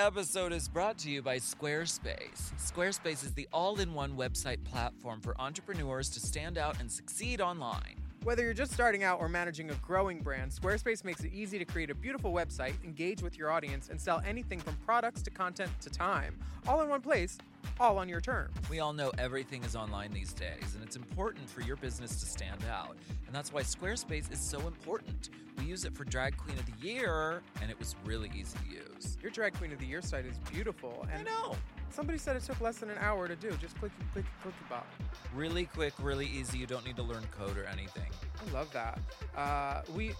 Episode 0.00 0.54
is 0.54 0.66
brought 0.66 0.96
to 0.96 1.10
you 1.10 1.20
by 1.20 1.36
Squarespace. 1.36 2.52
Squarespace 2.58 3.22
is 3.22 3.34
the 3.34 3.46
all 3.52 3.78
in 3.80 3.92
one 3.92 4.16
website 4.16 4.64
platform 4.64 5.20
for 5.20 5.38
entrepreneurs 5.38 6.08
to 6.08 6.20
stand 6.20 6.56
out 6.56 6.80
and 6.80 6.90
succeed 6.90 7.42
online. 7.42 7.96
Whether 8.22 8.44
you're 8.44 8.52
just 8.52 8.72
starting 8.72 9.02
out 9.02 9.18
or 9.18 9.30
managing 9.30 9.70
a 9.70 9.74
growing 9.76 10.20
brand, 10.20 10.52
Squarespace 10.52 11.04
makes 11.04 11.24
it 11.24 11.32
easy 11.32 11.58
to 11.58 11.64
create 11.64 11.88
a 11.88 11.94
beautiful 11.94 12.34
website, 12.34 12.74
engage 12.84 13.22
with 13.22 13.38
your 13.38 13.50
audience, 13.50 13.88
and 13.88 13.98
sell 13.98 14.20
anything 14.26 14.60
from 14.60 14.76
products 14.84 15.22
to 15.22 15.30
content 15.30 15.70
to 15.80 15.88
time, 15.88 16.38
all 16.68 16.82
in 16.82 16.90
one 16.90 17.00
place, 17.00 17.38
all 17.78 17.96
on 17.96 18.10
your 18.10 18.20
terms. 18.20 18.54
We 18.68 18.80
all 18.80 18.92
know 18.92 19.10
everything 19.16 19.64
is 19.64 19.74
online 19.74 20.12
these 20.12 20.34
days, 20.34 20.74
and 20.74 20.84
it's 20.84 20.96
important 20.96 21.48
for 21.48 21.62
your 21.62 21.76
business 21.76 22.20
to 22.20 22.26
stand 22.26 22.62
out. 22.70 22.94
And 23.26 23.34
that's 23.34 23.54
why 23.54 23.62
Squarespace 23.62 24.30
is 24.30 24.38
so 24.38 24.60
important. 24.66 25.30
We 25.56 25.64
use 25.64 25.86
it 25.86 25.96
for 25.96 26.04
Drag 26.04 26.36
Queen 26.36 26.58
of 26.58 26.66
the 26.66 26.86
Year, 26.86 27.40
and 27.62 27.70
it 27.70 27.78
was 27.78 27.96
really 28.04 28.30
easy 28.38 28.58
to 28.58 28.74
use. 28.74 29.16
Your 29.22 29.30
Drag 29.30 29.54
Queen 29.54 29.72
of 29.72 29.78
the 29.78 29.86
Year 29.86 30.02
site 30.02 30.26
is 30.26 30.36
beautiful, 30.52 31.06
I 31.10 31.16
and 31.16 31.24
know. 31.24 31.56
Somebody 31.92 32.18
said 32.18 32.36
it 32.36 32.42
took 32.42 32.60
less 32.60 32.78
than 32.78 32.90
an 32.90 32.98
hour 33.00 33.28
to 33.28 33.36
do. 33.36 33.50
Just 33.60 33.78
click, 33.78 33.92
click, 34.12 34.24
click, 34.42 34.54
bop. 34.68 34.86
Really 35.34 35.64
quick, 35.66 35.92
really 36.00 36.26
easy. 36.26 36.58
You 36.58 36.66
don't 36.66 36.84
need 36.84 36.96
to 36.96 37.02
learn 37.02 37.22
code 37.38 37.56
or 37.56 37.64
anything. 37.64 38.10
I 38.46 38.52
love 38.52 38.72
that. 38.72 38.98
Uh, 39.36 39.82
we, 39.94 40.12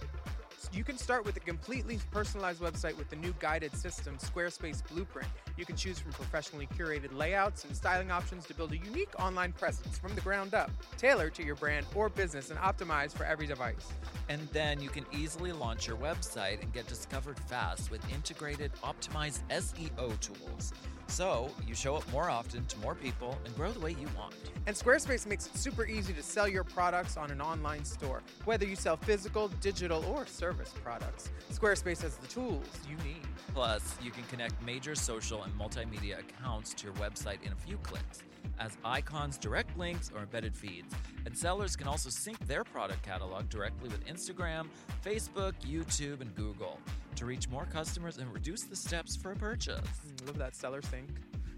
you 0.71 0.83
can 0.83 0.97
start 0.97 1.25
with 1.25 1.35
a 1.37 1.39
completely 1.39 1.99
personalized 2.11 2.61
website 2.61 2.97
with 2.97 3.09
the 3.09 3.15
new 3.15 3.33
guided 3.39 3.75
system, 3.75 4.17
Squarespace 4.17 4.81
Blueprint. 4.87 5.27
You 5.57 5.65
can 5.65 5.75
choose 5.75 5.99
from 5.99 6.11
professionally 6.13 6.67
curated 6.77 7.15
layouts 7.17 7.65
and 7.65 7.75
styling 7.75 8.11
options 8.11 8.45
to 8.47 8.53
build 8.53 8.71
a 8.71 8.77
unique 8.77 9.11
online 9.19 9.51
presence 9.51 9.97
from 9.97 10.15
the 10.15 10.21
ground 10.21 10.53
up, 10.53 10.71
tailored 10.97 11.33
to 11.35 11.43
your 11.43 11.55
brand 11.55 11.85
or 11.95 12.09
business 12.09 12.51
and 12.51 12.59
optimized 12.59 13.13
for 13.13 13.25
every 13.25 13.47
device. 13.47 13.91
And 14.29 14.47
then 14.53 14.79
you 14.81 14.89
can 14.89 15.05
easily 15.11 15.51
launch 15.51 15.87
your 15.87 15.97
website 15.97 16.61
and 16.61 16.71
get 16.71 16.87
discovered 16.87 17.39
fast 17.39 17.91
with 17.91 18.01
integrated, 18.13 18.71
optimized 18.83 19.41
SEO 19.49 20.19
tools. 20.19 20.73
So 21.07 21.49
you 21.67 21.75
show 21.75 21.95
up 21.95 22.09
more 22.11 22.29
often 22.29 22.65
to 22.65 22.79
more 22.79 22.95
people 22.95 23.37
and 23.45 23.55
grow 23.55 23.71
the 23.71 23.79
way 23.79 23.91
you 23.91 24.07
want. 24.17 24.33
And 24.67 24.75
Squarespace 24.75 25.25
makes 25.25 25.47
it 25.47 25.57
super 25.57 25.85
easy 25.85 26.13
to 26.13 26.23
sell 26.23 26.47
your 26.47 26.63
products 26.63 27.17
on 27.17 27.31
an 27.31 27.41
online 27.41 27.83
store, 27.83 28.21
whether 28.45 28.65
you 28.65 28.75
sell 28.75 28.97
physical, 28.97 29.49
digital, 29.59 30.05
or 30.05 30.25
service 30.25 30.73
products. 30.83 31.29
Squarespace 31.51 32.01
has 32.01 32.15
the 32.15 32.27
tools 32.27 32.65
you 32.89 32.95
need. 33.05 33.27
Plus, 33.53 33.95
you 34.01 34.11
can 34.11 34.23
connect 34.23 34.61
major 34.63 34.95
social 34.95 35.43
and 35.43 35.53
multimedia 35.59 36.19
accounts 36.19 36.73
to 36.75 36.85
your 36.85 36.95
website 36.95 37.41
in 37.43 37.51
a 37.51 37.55
few 37.55 37.77
clicks, 37.77 38.23
as 38.59 38.77
icons, 38.85 39.37
direct 39.37 39.77
links, 39.77 40.11
or 40.15 40.21
embedded 40.21 40.55
feeds. 40.55 40.93
And 41.25 41.37
sellers 41.37 41.75
can 41.75 41.87
also 41.87 42.09
sync 42.09 42.39
their 42.47 42.63
product 42.63 43.03
catalog 43.03 43.49
directly 43.49 43.89
with 43.89 44.05
Instagram, 44.05 44.67
Facebook, 45.05 45.53
YouTube, 45.65 46.21
and 46.21 46.33
Google 46.35 46.79
to 47.15 47.25
reach 47.25 47.49
more 47.49 47.65
customers 47.65 48.17
and 48.17 48.31
reduce 48.33 48.63
the 48.63 48.75
steps 48.75 49.15
for 49.15 49.31
a 49.31 49.35
purchase. 49.35 49.79
Mm, 50.07 50.27
Love 50.27 50.37
that 50.37 50.55
seller 50.55 50.81
sync. 50.81 51.09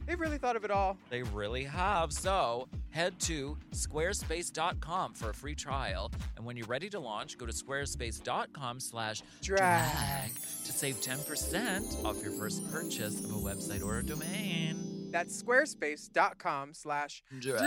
They've 0.05 0.19
really 0.19 0.37
thought 0.37 0.57
of 0.57 0.65
it 0.65 0.71
all. 0.71 0.97
They 1.09 1.23
really 1.23 1.63
have. 1.63 2.11
So 2.11 2.67
head 2.89 3.17
to 3.21 3.57
squarespace.com 3.71 5.13
for 5.13 5.29
a 5.29 5.33
free 5.33 5.55
trial. 5.55 6.11
And 6.35 6.45
when 6.45 6.57
you're 6.57 6.67
ready 6.67 6.89
to 6.89 6.99
launch, 6.99 7.37
go 7.37 7.45
to 7.45 7.53
squarespace.com 7.53 8.81
slash 8.81 9.21
Drag. 9.41 10.29
to 10.65 10.71
save 10.73 10.95
10% 10.97 12.03
off 12.03 12.21
your 12.21 12.33
first 12.33 12.69
purchase 12.69 13.17
of 13.23 13.31
a 13.31 13.39
website 13.39 13.81
or 13.81 13.99
a 13.99 14.03
domain. 14.03 14.92
That's 15.13 15.41
squarespace.com 15.43 16.74
slash 16.74 17.24
Drag. 17.39 17.62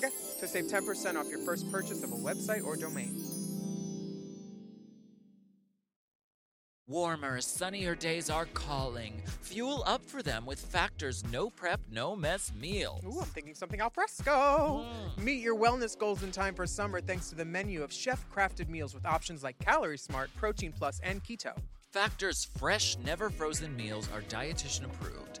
drag 0.00 0.12
to 0.38 0.46
save 0.46 0.66
10% 0.66 1.16
off 1.16 1.28
your 1.28 1.40
first 1.40 1.70
purchase 1.72 2.04
of 2.04 2.12
a 2.12 2.14
website 2.14 2.64
or 2.64 2.76
domain. 2.76 3.20
Warmer, 6.86 7.40
sunnier 7.40 7.96
days 7.96 8.30
are 8.30 8.46
calling. 8.54 9.20
Fuel 9.42 9.82
up 9.84 10.02
for 10.06 10.22
them 10.22 10.46
with 10.46 10.60
Factor's 10.60 11.24
no 11.32 11.50
prep, 11.50 11.80
no 11.90 12.14
mess 12.14 12.52
meals. 12.58 13.02
Ooh, 13.04 13.18
I'm 13.20 13.26
thinking 13.26 13.54
something 13.54 13.80
al 13.80 13.90
fresco. 13.90 14.86
Mm. 15.18 15.22
Meet 15.24 15.42
your 15.42 15.56
wellness 15.56 15.98
goals 15.98 16.22
in 16.22 16.30
time 16.30 16.54
for 16.54 16.68
summer 16.68 17.00
thanks 17.00 17.28
to 17.30 17.34
the 17.34 17.44
menu 17.44 17.82
of 17.82 17.92
chef 17.92 18.24
crafted 18.32 18.68
meals 18.68 18.94
with 18.94 19.04
options 19.04 19.42
like 19.42 19.58
Calorie 19.58 19.98
Smart, 19.98 20.30
Protein 20.36 20.72
Plus, 20.72 21.00
and 21.02 21.22
Keto. 21.24 21.52
Factor's 21.90 22.44
fresh, 22.58 22.96
never 23.04 23.28
frozen 23.28 23.76
meals 23.76 24.08
are 24.14 24.22
dietitian 24.22 24.84
approved 24.84 25.40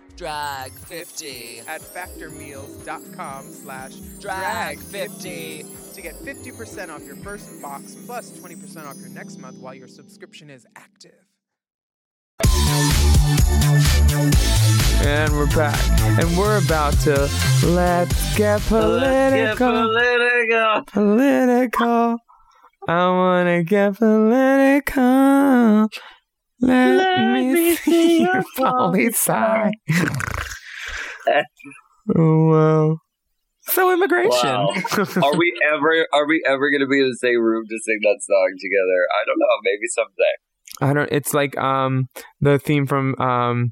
Drag 0.17 0.71
50. 0.71 1.61
at 1.67 1.81
factormeals.com 1.81 3.43
slash 3.51 3.93
Drag 4.19 4.77
drag50 4.79 5.93
to 5.95 6.01
get 6.01 6.15
50% 6.15 6.89
off 6.89 7.05
your 7.05 7.15
first 7.17 7.61
box 7.61 7.95
plus 8.05 8.31
20% 8.39 8.85
off 8.85 8.97
your 8.97 9.09
next 9.09 9.39
month 9.39 9.57
while 9.57 9.73
your 9.73 9.87
subscription 9.87 10.49
is 10.49 10.65
active. 10.75 11.25
And 15.03 15.33
we're 15.33 15.47
back. 15.47 15.79
And 16.01 16.37
we're 16.37 16.63
about 16.63 16.93
to 17.01 17.29
let's 17.63 18.37
get 18.37 18.61
political. 18.61 19.67
political. 19.67 20.83
Political. 20.87 22.17
I 22.87 23.07
wanna 23.09 23.63
get 23.63 23.97
political. 23.97 25.89
Let, 26.61 27.19
me 27.19 27.75
see 27.75 28.21
your 28.23 28.43
poli 28.55 29.07
sci. 29.07 29.71
oh 32.15 32.45
wow. 32.47 32.97
So 33.63 33.91
immigration. 33.93 34.49
Wow. 34.49 34.67
Are 35.23 35.37
we 35.37 35.53
ever 35.71 36.05
are 36.13 36.27
we 36.27 36.43
ever 36.47 36.71
gonna 36.71 36.87
be 36.87 36.99
in 36.99 37.09
the 37.09 37.17
same 37.19 37.39
room 37.41 37.63
to 37.69 37.79
sing 37.85 37.99
that 38.01 38.19
song 38.21 38.53
together? 38.59 39.07
I 39.11 39.25
don't 39.25 39.39
know. 39.39 39.47
Maybe 39.63 39.87
someday. 39.87 40.35
I 40.81 40.93
don't. 40.93 41.11
It's 41.11 41.33
like 41.33 41.57
um 41.57 42.07
the 42.39 42.59
theme 42.59 42.85
from 42.85 43.15
um 43.19 43.71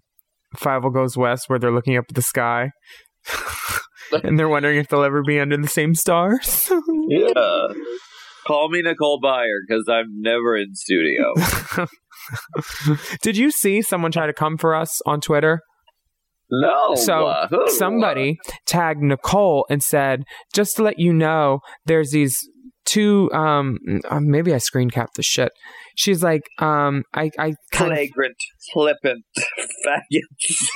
Fievel 0.57 0.93
Goes 0.93 1.17
West, 1.17 1.45
where 1.47 1.59
they're 1.59 1.71
looking 1.71 1.97
up 1.97 2.05
at 2.09 2.15
the 2.15 2.21
sky, 2.21 2.71
and 4.23 4.37
they're 4.39 4.49
wondering 4.49 4.77
if 4.77 4.87
they'll 4.87 5.03
ever 5.03 5.21
be 5.23 5.39
under 5.39 5.57
the 5.57 5.67
same 5.67 5.93
stars. 5.95 6.71
Yeah. 7.07 7.67
Call 8.47 8.69
me 8.69 8.81
Nicole 8.81 9.19
Byer 9.21 9.59
because 9.67 9.85
I'm 9.87 10.21
never 10.21 10.55
in 10.55 10.73
studio. 10.73 11.33
Did 13.21 13.37
you 13.37 13.51
see 13.51 13.81
someone 13.81 14.11
try 14.11 14.27
to 14.27 14.33
come 14.33 14.57
for 14.57 14.75
us 14.75 15.01
on 15.05 15.21
Twitter? 15.21 15.61
No. 16.51 16.95
So 16.95 17.27
uh, 17.27 17.47
who? 17.47 17.69
somebody 17.69 18.39
tagged 18.65 19.01
Nicole 19.01 19.65
and 19.69 19.83
said, 19.83 20.23
"Just 20.53 20.77
to 20.77 20.83
let 20.83 20.97
you 20.97 21.13
know, 21.13 21.59
there's 21.85 22.11
these 22.11 22.35
two 22.85 23.31
um 23.33 23.77
uh, 24.09 24.19
maybe 24.19 24.53
I 24.53 24.57
screen 24.57 24.89
capped 24.89 25.15
the 25.15 25.23
shit. 25.23 25.51
She's 25.95 26.23
like 26.23 26.41
um 26.57 27.03
I 27.13 27.29
I 27.37 27.53
kind 27.71 27.91
of 27.91 27.97
Flagrant, 27.97 28.37
flippant, 28.73 29.25
faggots. 29.85 30.67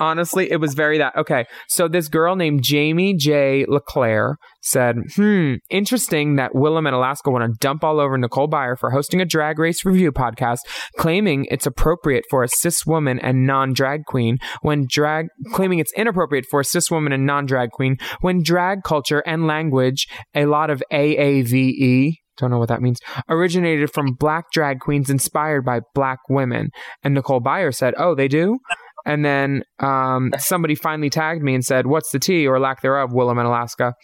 Honestly 0.00 0.50
it 0.50 0.60
was 0.60 0.74
very 0.74 0.98
that 0.98 1.16
okay 1.16 1.44
so 1.68 1.88
this 1.88 2.08
girl 2.08 2.36
named 2.36 2.62
jamie 2.62 3.14
j 3.14 3.64
leclaire 3.68 4.36
said 4.62 4.96
hmm 5.14 5.54
interesting 5.70 6.36
that 6.36 6.52
willam 6.52 6.86
and 6.86 6.94
alaska 6.94 7.30
want 7.30 7.44
to 7.44 7.58
dump 7.60 7.84
all 7.84 8.00
over 8.00 8.16
nicole 8.16 8.48
byer 8.48 8.78
for 8.78 8.90
hosting 8.90 9.20
a 9.20 9.24
drag 9.24 9.58
race 9.58 9.84
review 9.84 10.10
podcast 10.10 10.60
claiming 10.98 11.46
it's 11.50 11.66
appropriate 11.66 12.24
for 12.30 12.42
a 12.42 12.48
cis 12.48 12.86
woman 12.86 13.18
and 13.20 13.46
non-drag 13.46 14.04
queen 14.04 14.38
when 14.62 14.86
drag 14.88 15.26
claiming 15.52 15.78
it's 15.78 15.92
inappropriate 15.96 16.46
for 16.50 16.60
a 16.60 16.64
cis 16.64 16.90
woman 16.90 17.12
and 17.12 17.26
non-drag 17.26 17.70
queen 17.70 17.96
when 18.20 18.42
drag 18.42 18.82
culture 18.82 19.20
and 19.26 19.46
language 19.46 20.08
a 20.34 20.46
lot 20.46 20.70
of 20.70 20.82
aave 20.92 22.14
don't 22.36 22.50
know 22.50 22.58
what 22.58 22.68
that 22.68 22.82
means. 22.82 22.98
Originated 23.28 23.92
from 23.92 24.14
black 24.14 24.50
drag 24.50 24.80
queens 24.80 25.08
inspired 25.08 25.64
by 25.64 25.80
black 25.94 26.18
women. 26.28 26.70
And 27.02 27.14
Nicole 27.14 27.40
Byer 27.40 27.72
said, 27.72 27.94
Oh, 27.96 28.14
they 28.14 28.26
do? 28.26 28.58
And 29.06 29.24
then 29.24 29.64
um, 29.80 30.32
somebody 30.38 30.74
finally 30.74 31.10
tagged 31.10 31.42
me 31.42 31.54
and 31.54 31.64
said, 31.64 31.86
What's 31.86 32.10
the 32.10 32.18
tea 32.18 32.46
or 32.46 32.58
lack 32.58 32.80
thereof, 32.80 33.10
Willam 33.10 33.38
and 33.38 33.46
Alaska? 33.46 33.94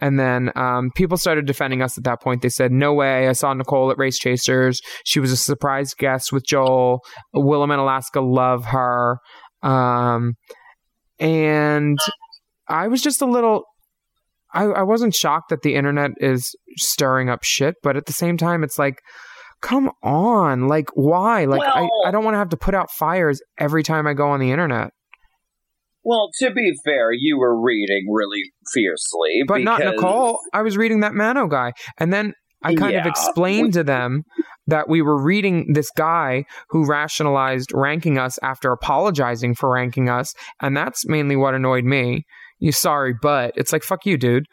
And 0.00 0.18
then 0.18 0.50
um, 0.56 0.90
people 0.94 1.16
started 1.16 1.46
defending 1.46 1.82
us 1.82 1.96
at 1.96 2.04
that 2.04 2.20
point. 2.20 2.42
They 2.42 2.48
said, 2.48 2.72
No 2.72 2.92
way. 2.92 3.28
I 3.28 3.32
saw 3.32 3.52
Nicole 3.54 3.90
at 3.90 3.98
Race 3.98 4.18
Chasers. 4.18 4.80
She 5.04 5.20
was 5.20 5.30
a 5.30 5.36
surprise 5.36 5.94
guest 5.94 6.32
with 6.32 6.44
Joel. 6.44 7.00
Willam 7.34 7.70
and 7.70 7.80
Alaska 7.80 8.20
love 8.20 8.64
her. 8.66 9.18
Um, 9.62 10.34
and 11.18 11.98
I 12.68 12.88
was 12.88 13.02
just 13.02 13.22
a 13.22 13.26
little. 13.26 13.64
I, 14.52 14.64
I 14.64 14.82
wasn't 14.82 15.14
shocked 15.14 15.50
that 15.50 15.62
the 15.62 15.76
internet 15.76 16.10
is 16.16 16.56
stirring 16.76 17.28
up 17.28 17.44
shit, 17.44 17.76
but 17.84 17.96
at 17.96 18.06
the 18.06 18.12
same 18.12 18.36
time, 18.36 18.64
it's 18.64 18.80
like, 18.80 18.96
come 19.60 19.90
on. 20.02 20.68
Like, 20.68 20.88
why? 20.94 21.44
Like, 21.44 21.62
I, 21.62 21.82
Well- 21.82 21.90
I 22.06 22.10
don't 22.10 22.24
want 22.24 22.34
to 22.34 22.38
have 22.38 22.50
to 22.50 22.56
put 22.56 22.74
out 22.74 22.90
fires 22.90 23.40
every 23.58 23.82
time 23.82 24.06
I 24.06 24.14
go 24.14 24.28
on 24.28 24.40
the 24.40 24.50
internet. 24.50 24.90
Well, 26.02 26.30
to 26.38 26.50
be 26.50 26.72
fair, 26.84 27.12
you 27.12 27.38
were 27.38 27.60
reading 27.60 28.06
really 28.10 28.42
fiercely, 28.72 29.42
But 29.46 29.60
not 29.60 29.80
Nicole. 29.80 30.38
I 30.52 30.62
was 30.62 30.76
reading 30.78 31.00
that 31.00 31.12
Mano 31.14 31.46
guy. 31.46 31.72
And 31.98 32.10
then 32.12 32.32
I 32.62 32.74
kind 32.74 32.96
of 32.96 33.06
explained 33.06 33.74
to 33.74 33.84
them 33.84 34.22
that 34.66 34.88
we 34.88 35.02
were 35.02 35.22
reading 35.22 35.72
this 35.74 35.90
guy 35.96 36.44
who 36.70 36.86
rationalized 36.86 37.70
ranking 37.74 38.18
us 38.18 38.38
after 38.42 38.72
apologizing 38.72 39.54
for 39.54 39.70
ranking 39.70 40.08
us. 40.08 40.32
And 40.62 40.74
that's 40.76 41.06
mainly 41.06 41.36
what 41.36 41.54
annoyed 41.54 41.84
me. 41.84 42.24
You 42.58 42.72
sorry, 42.72 43.14
but 43.20 43.52
it's 43.56 43.72
like, 43.72 43.82
fuck 43.82 44.06
you, 44.06 44.16
dude. 44.16 44.46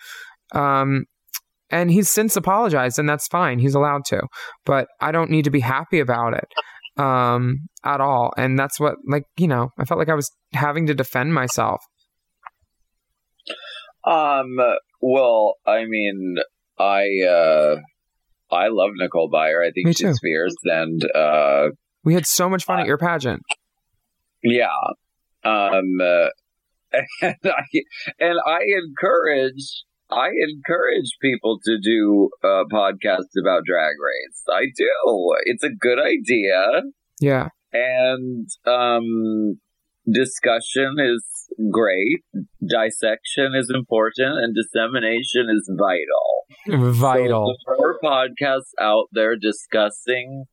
Um, 0.53 1.05
and 1.69 1.91
he's 1.91 2.09
since 2.09 2.35
apologized, 2.35 2.99
and 2.99 3.07
that's 3.09 3.27
fine. 3.27 3.59
He's 3.59 3.75
allowed 3.75 4.05
to. 4.05 4.21
But 4.65 4.87
I 5.01 5.11
don't 5.11 5.29
need 5.29 5.43
to 5.45 5.51
be 5.51 5.59
happy 5.59 5.99
about 5.99 6.33
it 6.33 7.01
um, 7.01 7.67
at 7.83 8.01
all. 8.01 8.31
And 8.37 8.57
that's 8.57 8.79
what, 8.79 8.95
like, 9.07 9.23
you 9.37 9.47
know, 9.47 9.69
I 9.77 9.85
felt 9.85 9.99
like 9.99 10.09
I 10.09 10.15
was 10.15 10.31
having 10.53 10.87
to 10.87 10.93
defend 10.93 11.33
myself. 11.33 11.81
Um. 14.05 14.57
Well, 15.01 15.55
I 15.65 15.85
mean, 15.85 16.37
I 16.79 17.03
uh, 17.27 17.75
I 18.49 18.67
love 18.69 18.91
Nicole 18.95 19.29
Byer. 19.29 19.67
I 19.67 19.71
think 19.71 19.95
she's 19.97 20.19
fierce, 20.21 20.55
and 20.63 21.01
uh, 21.13 21.69
We 22.03 22.13
had 22.13 22.25
so 22.25 22.49
much 22.49 22.63
fun 22.63 22.79
at 22.79 22.87
your 22.87 22.97
pageant. 22.97 23.41
yeah. 24.43 24.67
Um. 25.43 25.99
Uh, 26.01 26.29
and 27.21 27.35
I 27.43 27.63
and 28.19 28.39
I 28.45 28.59
encourage 28.87 29.83
I 30.09 30.29
encourage 30.49 31.09
people 31.21 31.59
to 31.65 31.77
do 31.83 32.29
uh, 32.43 32.63
podcasts 32.71 33.35
about 33.41 33.63
Drag 33.65 33.93
Race. 33.99 34.43
I 34.49 34.65
do. 34.75 35.35
It's 35.45 35.63
a 35.63 35.69
good 35.69 35.99
idea. 35.99 36.81
Yeah. 37.19 37.49
and 37.73 38.47
um, 38.65 39.59
discussion 40.11 40.95
is 40.99 41.23
great. 41.71 42.23
Dissection 42.65 43.53
is 43.55 43.71
important, 43.73 44.37
and 44.37 44.55
dissemination 44.55 45.47
is 45.49 45.69
vital. 45.77 46.91
Vital. 46.93 47.55
So 47.65 47.71
the 47.71 47.77
more 47.77 47.99
podcasts 48.03 48.71
out 48.79 49.05
there 49.11 49.35
discussing, 49.35 50.45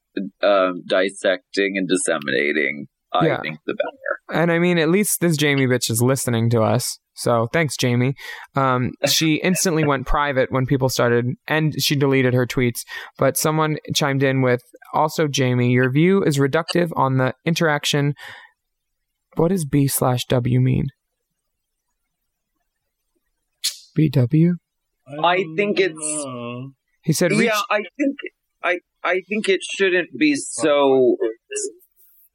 um, 0.42 0.82
dissecting, 0.88 1.74
and 1.76 1.88
disseminating, 1.88 2.86
I 3.12 3.26
Yeah. 3.28 3.40
think 3.40 3.58
the 3.66 3.74
better. 3.74 4.40
And 4.40 4.50
I 4.50 4.58
mean, 4.58 4.78
at 4.78 4.88
least 4.88 5.20
this 5.20 5.36
Jamie 5.36 5.66
bitch 5.66 5.90
is 5.90 6.02
listening 6.02 6.50
to 6.50 6.62
us. 6.62 6.98
So 7.14 7.46
thanks, 7.52 7.76
Jamie. 7.76 8.14
Um, 8.56 8.92
she 9.06 9.36
instantly 9.36 9.84
went 9.84 10.06
private 10.06 10.50
when 10.52 10.66
people 10.66 10.88
started, 10.88 11.26
and 11.46 11.74
she 11.80 11.94
deleted 11.96 12.34
her 12.34 12.46
tweets. 12.46 12.80
But 13.18 13.36
someone 13.36 13.78
chimed 13.94 14.22
in 14.22 14.42
with, 14.42 14.62
also, 14.92 15.26
Jamie, 15.28 15.70
your 15.70 15.90
view 15.90 16.22
is 16.22 16.38
reductive 16.38 16.90
on 16.96 17.16
the 17.16 17.34
interaction. 17.44 18.14
What 19.36 19.48
does 19.48 19.64
B 19.64 19.86
slash 19.88 20.24
W 20.26 20.60
mean? 20.60 20.86
BW? 23.96 24.54
I 25.22 25.44
think 25.56 25.78
it's- 25.80 26.24
He 27.02 27.12
said, 27.12 27.30
reach. 27.32 27.50
Yeah, 27.52 27.60
I 27.70 27.82
think 27.98 28.16
I 28.62 28.78
I 29.02 29.20
think 29.28 29.48
it 29.48 29.60
shouldn't 29.62 30.08
be 30.18 30.34
so. 30.36 31.16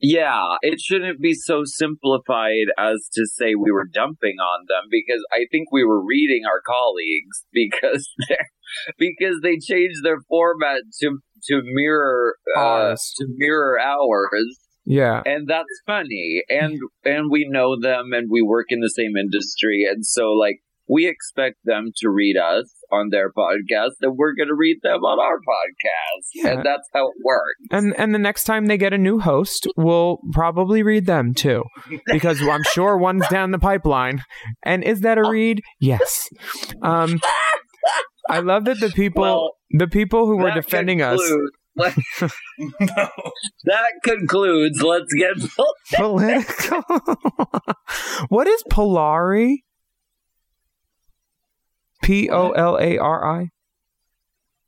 Yeah, 0.01 0.55
it 0.62 0.79
shouldn't 0.79 1.19
be 1.19 1.33
so 1.33 1.63
simplified 1.65 2.67
as 2.77 3.09
to 3.13 3.25
say 3.25 3.55
we 3.55 3.71
were 3.71 3.88
dumping 3.91 4.38
on 4.39 4.65
them 4.67 4.88
because 4.89 5.21
I 5.31 5.45
think 5.51 5.71
we 5.71 5.83
were 5.83 6.03
reading 6.03 6.43
our 6.45 6.62
colleagues 6.65 7.45
because 7.53 8.09
they 8.29 8.38
because 8.97 9.41
they 9.43 9.57
changed 9.57 10.03
their 10.03 10.19
format 10.29 10.83
to 11.01 11.19
to 11.47 11.62
mirror 11.63 12.35
uh, 12.57 12.95
to 12.95 13.27
mirror 13.38 13.79
ours. 13.79 14.59
Yeah. 14.85 15.21
and 15.23 15.47
that's 15.47 15.65
funny. 15.85 16.41
And 16.49 16.79
and 17.05 17.29
we 17.29 17.47
know 17.47 17.79
them 17.79 18.12
and 18.13 18.27
we 18.31 18.41
work 18.41 18.67
in 18.69 18.79
the 18.79 18.89
same 18.89 19.15
industry. 19.17 19.85
And 19.88 20.05
so 20.05 20.31
like 20.31 20.62
we 20.89 21.08
expect 21.08 21.58
them 21.63 21.91
to 21.97 22.10
read 22.10 22.36
us 22.36 22.73
on 22.91 23.10
their 23.12 23.32
podcast 23.32 23.91
and 24.02 24.17
we're 24.17 24.34
going 24.34 24.47
to 24.49 24.56
read 24.56 24.78
them 24.82 25.02
on 25.04 25.19
our 25.19 25.38
podcast 25.38 26.25
Yeah. 26.34 26.47
and 26.54 26.65
that's 26.65 26.89
how 26.93 27.08
it 27.08 27.13
works 27.23 27.60
And 27.71 27.93
and 27.99 28.13
the 28.15 28.19
next 28.19 28.45
time 28.45 28.65
they 28.65 28.78
get 28.78 28.93
a 28.93 28.97
new 28.97 29.19
host, 29.19 29.67
we'll 29.78 30.19
probably 30.34 30.82
read 30.84 31.06
them 31.06 31.34
too, 31.34 31.63
because 32.08 32.41
I'm 32.41 32.63
sure 32.73 32.97
one's 32.97 33.28
down 33.30 33.52
the 33.52 33.60
pipeline. 33.60 34.23
And 34.63 34.84
is 34.84 35.02
that 35.02 35.17
a 35.17 35.30
read? 35.30 35.62
Yes. 35.80 36.28
Um, 36.82 37.19
I 38.30 38.39
love 38.39 38.65
that 38.65 38.80
the 38.80 38.89
people, 38.89 39.21
Well, 39.23 39.52
the 39.71 39.88
people 39.88 40.25
who 40.25 40.38
were 40.38 40.52
defending 40.52 41.02
us, 41.02 41.19
no. 41.75 41.89
that 43.65 43.91
concludes 44.04 44.82
let's 44.82 45.13
get 45.13 45.36
political. 45.95 46.82
what 48.30 48.47
is 48.47 48.63
Polari? 48.71 49.58
P 52.10 52.28
O 52.32 52.50
L 52.54 52.76
A 52.82 52.98
R 52.98 53.39
I. 53.39 53.50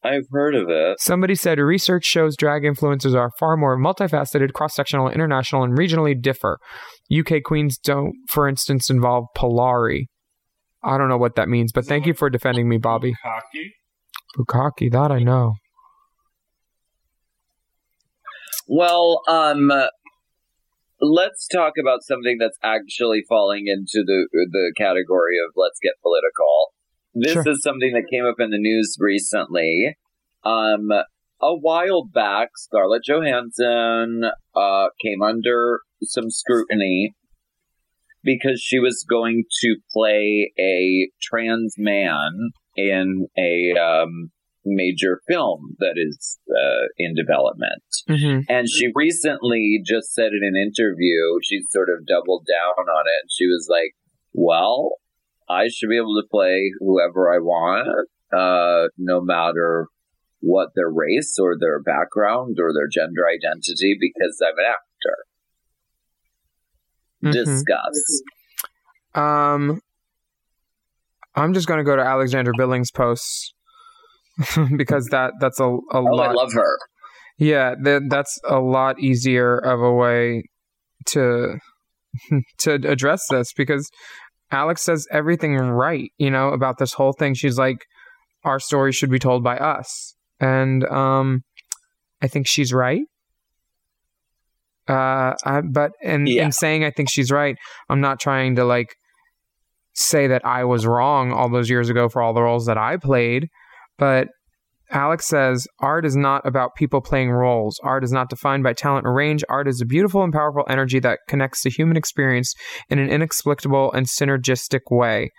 i've 0.03 0.27
heard 0.29 0.53
of 0.53 0.69
it 0.69 1.01
Somebody 1.01 1.33
said 1.33 1.57
research 1.57 2.05
shows 2.05 2.37
drag 2.37 2.61
influencers 2.61 3.15
are 3.15 3.31
far 3.39 3.57
more 3.57 3.79
multifaceted, 3.79 4.53
cross 4.53 4.75
sectional, 4.75 5.09
international, 5.09 5.63
and 5.63 5.75
regionally 5.75 6.13
differ. 6.19 6.59
UK 7.11 7.41
queens 7.43 7.79
don't, 7.79 8.13
for 8.29 8.47
instance, 8.47 8.91
involve 8.91 9.25
Polari. 9.35 10.05
I 10.83 10.99
don't 10.99 11.09
know 11.09 11.17
what 11.17 11.33
that 11.35 11.49
means, 11.49 11.71
but 11.71 11.85
thank 11.85 12.05
you 12.05 12.13
for 12.13 12.29
defending 12.29 12.69
me, 12.69 12.77
Bobby. 12.77 13.15
Cocky. 13.23 13.73
Bukaki, 14.37 14.91
that 14.91 15.11
I 15.11 15.23
know. 15.23 15.55
Well, 18.67 19.23
um, 19.27 19.71
let's 21.01 21.47
talk 21.47 21.73
about 21.79 22.03
something 22.03 22.37
that's 22.39 22.57
actually 22.61 23.23
falling 23.27 23.63
into 23.65 24.05
the 24.05 24.27
the 24.31 24.73
category 24.77 25.37
of 25.43 25.53
let's 25.55 25.79
get 25.81 25.93
political. 26.03 26.70
This 27.13 27.33
Sure. 27.33 27.43
is 27.47 27.61
something 27.63 27.91
that 27.93 28.07
came 28.11 28.25
up 28.25 28.39
in 28.39 28.51
the 28.51 28.57
news 28.57 28.95
recently. 28.99 29.97
Um, 30.43 30.89
a 31.41 31.55
while 31.55 32.05
back, 32.05 32.49
Scarlett 32.55 33.03
Johansson 33.03 34.23
uh, 34.55 34.87
came 35.03 35.21
under 35.21 35.79
some 36.03 36.29
scrutiny 36.29 37.15
because 38.23 38.61
she 38.61 38.79
was 38.79 39.05
going 39.09 39.43
to 39.61 39.75
play 39.91 40.51
a 40.59 41.09
trans 41.21 41.75
man 41.77 42.51
in 42.75 43.27
a 43.37 43.73
um, 43.79 44.31
major 44.63 45.21
film 45.27 45.75
that 45.79 45.95
is 45.95 46.39
uh, 46.49 46.85
in 46.97 47.15
development. 47.15 47.81
hmm 48.07 48.39
And 48.47 48.69
she 48.69 48.89
recently 48.93 49.81
just 49.85 50.13
said 50.13 50.27
in 50.27 50.43
an 50.43 50.55
interview, 50.55 51.39
she 51.43 51.61
sort 51.69 51.89
of 51.89 52.05
doubled 52.05 52.45
down 52.47 52.85
on 52.85 53.03
it. 53.07 53.31
She 53.31 53.45
was 53.47 53.67
like, 53.69 53.95
well, 54.33 54.97
I 55.51 55.67
should 55.67 55.89
be 55.89 55.97
able 55.97 56.15
to 56.21 56.27
play 56.31 56.71
whoever 56.79 57.31
I 57.33 57.39
want, 57.39 58.07
uh, 58.33 58.87
no 58.97 59.21
matter 59.21 59.87
what 60.39 60.69
their 60.75 60.89
race 60.89 61.35
or 61.39 61.55
their 61.59 61.81
background 61.81 62.57
or 62.59 62.71
their 62.73 62.87
gender 62.91 63.21
identity 63.27 63.97
because 63.99 64.39
I'm 64.41 64.57
an 64.57 64.65
actor. 64.65 65.17
Mhm. 67.23 67.33
Discuss. 67.33 68.21
Um, 69.13 69.81
I'm 71.35 71.53
just 71.53 71.67
going 71.67 71.77
to 71.79 71.83
go 71.83 71.95
to 71.95 72.01
Alexandra 72.01 72.53
Billings' 72.57 72.91
posts 72.91 73.53
because 74.77 75.05
that 75.07 75.33
that's 75.39 75.59
a, 75.59 75.65
a 75.65 75.77
Oh, 75.93 76.01
lot. 76.03 76.29
I 76.29 76.33
love 76.33 76.53
her. 76.53 76.77
Yeah, 77.37 77.75
that 77.83 78.03
that's 78.09 78.39
a 78.47 78.59
lot 78.59 78.99
easier 78.99 79.57
of 79.57 79.81
a 79.81 79.91
way 79.91 80.43
to 81.07 81.57
to 82.59 82.73
address 82.73 83.23
this 83.29 83.53
because 83.53 83.89
Alex 84.51 84.81
says 84.83 85.07
everything 85.11 85.55
right, 85.55 86.11
you 86.17 86.29
know, 86.29 86.49
about 86.49 86.77
this 86.77 86.93
whole 86.93 87.13
thing. 87.13 87.33
She's 87.33 87.57
like, 87.57 87.85
our 88.43 88.59
story 88.59 88.91
should 88.91 89.09
be 89.09 89.19
told 89.19 89.43
by 89.43 89.57
us, 89.57 90.15
and 90.39 90.83
um, 90.85 91.43
I 92.21 92.27
think 92.27 92.47
she's 92.47 92.73
right. 92.73 93.03
Uh, 94.87 95.35
I, 95.45 95.61
but 95.61 95.91
in 96.01 96.25
Yeah. 96.27 96.45
in 96.45 96.51
saying 96.51 96.83
I 96.83 96.91
think 96.91 97.09
she's 97.09 97.31
right, 97.31 97.55
I'm 97.89 98.01
not 98.01 98.19
trying 98.19 98.55
to 98.55 98.65
like 98.65 98.95
say 99.93 100.27
that 100.27 100.43
I 100.45 100.63
was 100.63 100.85
wrong 100.85 101.31
all 101.31 101.49
those 101.49 101.69
years 101.69 101.89
ago 101.89 102.09
for 102.09 102.21
all 102.21 102.33
the 102.33 102.41
roles 102.41 102.65
that 102.65 102.77
I 102.77 102.97
played, 102.97 103.47
but 103.97 104.27
Alex 104.91 105.27
says 105.27 105.67
art 105.79 106.05
is 106.05 106.15
not 106.15 106.45
about 106.45 106.75
people 106.75 107.01
playing 107.01 107.31
roles. 107.31 107.79
Art 107.83 108.03
is 108.03 108.11
not 108.11 108.29
defined 108.29 108.63
by 108.63 108.73
talent 108.73 109.07
or 109.07 109.13
range. 109.13 109.43
Art 109.49 109.67
is 109.67 109.81
a 109.81 109.85
beautiful 109.85 110.23
and 110.23 110.33
powerful 110.33 110.65
energy 110.67 110.99
that 110.99 111.19
connects 111.27 111.63
the 111.63 111.69
human 111.69 111.95
experience 111.95 112.53
in 112.89 112.99
an 112.99 113.09
inexplicable 113.09 113.91
and 113.93 114.05
synergistic 114.05 114.81
way. 114.89 115.31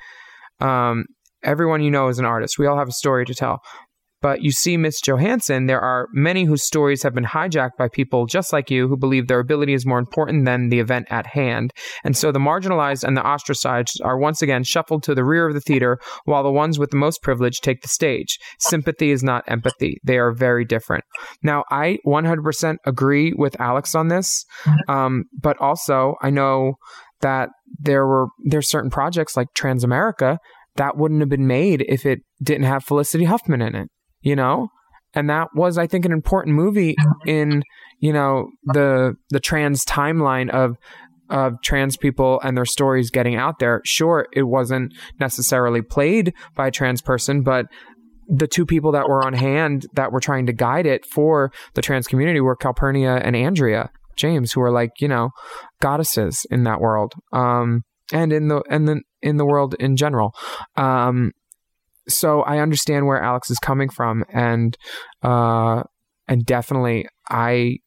Um, 0.61 1.05
everyone 1.43 1.83
you 1.83 1.91
know 1.91 2.09
is 2.09 2.19
an 2.19 2.25
artist. 2.25 2.59
We 2.59 2.67
all 2.67 2.79
have 2.79 2.89
a 2.89 2.93
story 2.93 3.27
to 3.27 3.35
tell. 3.35 3.61
But 4.23 4.43
you 4.43 4.53
see, 4.53 4.77
Miss 4.77 5.01
Johansson, 5.01 5.67
there 5.67 5.81
are 5.81 6.09
many 6.13 6.45
whose 6.45 6.63
stories 6.63 7.03
have 7.03 7.15
been 7.15 7.25
hijacked 7.25 7.77
by 7.77 7.89
people 7.89 8.27
just 8.27 8.53
like 8.53 8.71
you 8.71 8.89
who 8.89 8.97
believe 8.97 9.27
their 9.27 9.41
ability 9.41 9.75
is 9.75 9.85
more 9.85 9.99
important 9.99 10.45
than 10.45 10.69
the 10.69 10.79
event 10.79 11.09
at 11.11 11.27
hand. 11.27 11.73
And 12.05 12.17
so 12.17 12.33
the 12.33 12.39
marginalized 12.39 13.05
and 13.05 13.17
the 13.17 13.27
ostracized 13.27 14.01
are 14.03 14.17
once 14.17 14.41
again 14.41 14.63
shuffled 14.63 15.03
to 15.05 15.15
the 15.15 15.25
rear 15.25 15.49
of 15.49 15.55
the 15.55 15.61
theater 15.61 15.99
while 16.25 16.43
the 16.43 16.53
ones 16.53 16.79
with 16.79 16.91
the 16.91 16.97
most 16.97 17.21
privilege 17.21 17.61
take 17.61 17.83
the 17.83 17.89
stage. 17.89 18.39
Sympathy 18.59 19.11
is 19.11 19.23
not 19.23 19.45
empathy. 19.49 19.99
They 20.05 20.19
are 20.19 20.33
very 20.33 20.65
different. 20.65 21.05
Now, 21.43 21.65
I 21.71 21.99
100% 22.07 22.77
agree 22.87 23.33
with 23.37 23.61
Alex 23.61 23.95
on 23.95 24.09
this. 24.09 24.45
Um, 24.89 25.25
but 25.39 25.57
also, 25.61 26.15
I 26.23 26.31
know 26.31 26.75
that 27.21 27.51
there 27.79 28.07
were 28.07 28.29
there's 28.45 28.69
certain 28.69 28.91
projects 28.91 29.37
like 29.37 29.49
Transamerica 29.57 30.39
that 30.77 30.97
wouldn't 30.97 31.21
have 31.21 31.29
been 31.29 31.47
made 31.47 31.85
if 31.89 32.07
it 32.07 32.21
didn't 32.43 32.65
have 32.65 32.85
Felicity 32.85 33.25
Huffman 33.25 33.63
in 33.63 33.75
it, 33.75 33.89
you 34.23 34.37
know? 34.37 34.69
And 35.15 35.29
that 35.29 35.49
was, 35.55 35.77
I 35.77 35.87
think, 35.87 36.05
an 36.05 36.13
important 36.13 36.57
movie 36.57 36.97
in, 37.27 37.63
you 37.99 38.13
know, 38.13 38.49
the 38.65 39.15
the 39.31 39.41
trans 39.41 39.85
timeline 39.85 40.51
of 40.51 40.77
of 41.29 41.55
trans 41.63 41.97
people 41.97 42.41
and 42.43 42.57
their 42.57 42.65
stories 42.65 43.11
getting 43.11 43.37
out 43.37 43.59
there. 43.59 43.83
Sure, 43.85 44.27
it 44.33 44.45
wasn't 44.45 44.93
necessarily 45.21 45.83
played 45.83 46.35
by 46.55 46.69
a 46.69 46.71
trans 46.71 47.03
person, 47.03 47.43
but 47.43 47.67
the 48.29 48.47
two 48.47 48.65
people 48.65 48.93
that 48.93 49.09
were 49.09 49.25
on 49.25 49.35
hand 49.35 49.87
that 49.95 50.13
were 50.13 50.21
trying 50.21 50.47
to 50.47 50.53
guide 50.53 50.87
it 50.87 51.05
for 51.05 51.53
the 51.75 51.83
trans 51.83 52.07
community 52.07 52.41
were 52.41 52.57
Calpernia 52.57 53.17
and 53.17 53.37
Andrea 53.37 53.91
James, 54.17 54.53
who 54.53 54.63
are 54.63 54.71
like, 54.71 54.93
you 55.01 55.09
know, 55.09 55.31
goddesses 55.81 56.47
in 56.51 56.65
that 56.65 56.81
world. 56.81 57.15
Um 57.33 57.83
and 58.13 58.33
in 58.33 58.49
the 58.49 58.63
and 58.69 58.87
the 58.87 59.01
in 59.23 59.37
the 59.37 59.47
world 59.47 59.75
in 59.79 59.97
general. 59.97 60.33
Um 60.77 61.33
so 62.09 62.43
I 62.43 62.59
understand 62.59 63.07
where 63.07 63.23
Alex 63.23 63.51
is 63.51 63.59
coming 63.59 63.89
from 63.89 64.25
and 64.33 64.77
uh 65.23 65.83
and 66.29 66.45
definitely 66.45 67.07
I 67.29 67.79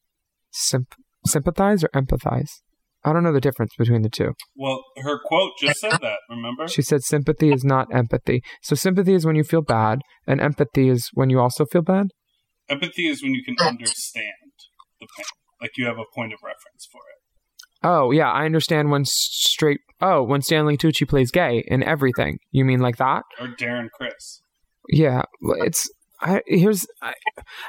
symp- 0.52 0.94
sympathize 1.26 1.84
or 1.84 1.88
empathize. 1.88 2.50
I 3.04 3.12
don't 3.12 3.22
know 3.22 3.32
the 3.32 3.40
difference 3.40 3.72
between 3.78 4.02
the 4.02 4.08
two. 4.08 4.32
Well, 4.56 4.82
her 4.96 5.20
quote 5.24 5.52
just 5.60 5.78
said 5.78 5.98
that. 6.02 6.18
Remember? 6.28 6.66
She 6.66 6.82
said 6.82 7.04
sympathy 7.04 7.52
is 7.52 7.64
not 7.64 7.86
empathy. 7.94 8.42
So 8.62 8.74
sympathy 8.74 9.14
is 9.14 9.24
when 9.24 9.36
you 9.36 9.44
feel 9.44 9.62
bad, 9.62 10.00
and 10.26 10.40
empathy 10.40 10.88
is 10.88 11.10
when 11.14 11.30
you 11.30 11.38
also 11.38 11.64
feel 11.66 11.82
bad. 11.82 12.08
Empathy 12.68 13.06
is 13.06 13.22
when 13.22 13.32
you 13.32 13.44
can 13.44 13.54
understand 13.64 14.50
the 14.98 15.06
pain, 15.16 15.26
like 15.60 15.70
you 15.76 15.86
have 15.86 15.98
a 15.98 16.10
point 16.16 16.32
of 16.32 16.40
reference 16.42 16.88
for 16.90 16.98
it. 17.14 17.15
Oh 17.88 18.10
yeah, 18.10 18.30
I 18.30 18.44
understand 18.46 18.90
when 18.90 19.04
straight. 19.04 19.80
Oh, 20.00 20.22
when 20.24 20.42
Stanley 20.42 20.76
Tucci 20.76 21.08
plays 21.08 21.30
gay 21.30 21.62
in 21.68 21.82
everything. 21.84 22.38
You 22.50 22.64
mean 22.64 22.80
like 22.80 22.96
that? 22.96 23.22
Or 23.40 23.46
Darren 23.48 23.88
Criss. 23.90 24.42
Yeah, 24.88 25.22
it's. 25.64 25.88
I 26.20 26.40
here's. 26.46 26.84
I, 27.00 27.12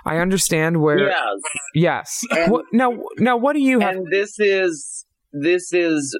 I 0.06 0.18
understand 0.18 0.82
where. 0.82 1.10
Yes. 1.10 1.40
Yes. 1.76 2.22
And- 2.32 2.52
What, 2.52 2.66
now, 2.74 2.98
now, 3.20 3.38
what 3.38 3.54
do 3.54 3.60
you 3.60 3.80
have? 3.80 3.96
and 3.96 4.08
this 4.12 4.40
is 4.40 5.06
this 5.34 5.72
is 5.72 6.18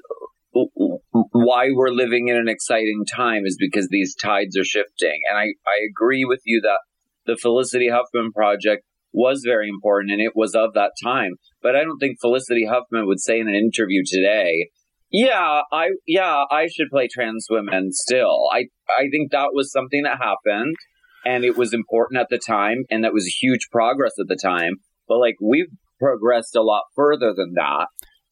why 0.52 1.68
we're 1.72 1.90
living 1.90 2.28
in 2.28 2.36
an 2.36 2.48
exciting 2.48 3.04
time 3.10 3.42
is 3.44 3.56
because 3.58 3.88
these 3.88 4.14
tides 4.14 4.56
are 4.56 4.64
shifting 4.64 5.20
and 5.28 5.38
i 5.38 5.42
i 5.44 5.76
agree 5.88 6.24
with 6.24 6.40
you 6.44 6.60
that 6.60 6.78
the 7.26 7.36
felicity 7.36 7.88
huffman 7.88 8.32
project 8.32 8.82
was 9.12 9.42
very 9.44 9.68
important 9.68 10.12
and 10.12 10.20
it 10.20 10.32
was 10.34 10.54
of 10.54 10.74
that 10.74 10.92
time. 11.02 11.32
But 11.62 11.76
i 11.76 11.82
don't 11.84 11.98
think 11.98 12.18
felicity 12.20 12.66
huffman 12.66 13.06
would 13.06 13.20
say 13.20 13.40
in 13.40 13.48
an 13.48 13.54
interview 13.54 14.02
today 14.06 14.68
yeah 15.10 15.62
i 15.72 15.88
yeah 16.06 16.44
i 16.50 16.66
should 16.66 16.88
play 16.90 17.08
trans 17.12 17.46
women 17.50 17.92
still. 17.92 18.48
I 18.52 18.66
i 18.98 19.08
think 19.10 19.30
that 19.32 19.50
was 19.52 19.72
something 19.72 20.02
that 20.02 20.18
happened 20.18 20.76
and 21.24 21.44
it 21.44 21.56
was 21.56 21.74
important 21.74 22.20
at 22.20 22.28
the 22.30 22.38
time 22.38 22.84
and 22.90 23.04
that 23.04 23.12
was 23.12 23.38
huge 23.40 23.68
progress 23.70 24.12
at 24.20 24.28
the 24.28 24.38
time. 24.40 24.74
But 25.06 25.18
like 25.18 25.36
we've 25.42 25.70
progressed 25.98 26.54
a 26.54 26.62
lot 26.62 26.84
further 26.94 27.32
than 27.34 27.54
that. 27.54 27.86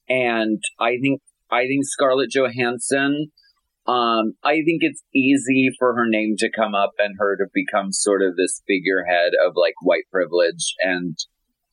And 0.08 0.62
I 0.78 0.96
think 1.00 1.20
I 1.50 1.62
think 1.62 1.84
Scarlett 1.84 2.30
Johansson. 2.30 3.28
Um, 3.86 4.32
I 4.42 4.62
think 4.64 4.80
it's 4.80 5.02
easy 5.14 5.70
for 5.78 5.94
her 5.94 6.06
name 6.08 6.34
to 6.38 6.50
come 6.50 6.74
up 6.74 6.92
and 6.98 7.14
her 7.18 7.36
to 7.36 7.46
become 7.54 7.92
sort 7.92 8.22
of 8.22 8.36
this 8.36 8.62
figurehead 8.66 9.32
of 9.44 9.52
like 9.54 9.74
white 9.80 10.04
privilege 10.10 10.74
and 10.80 11.16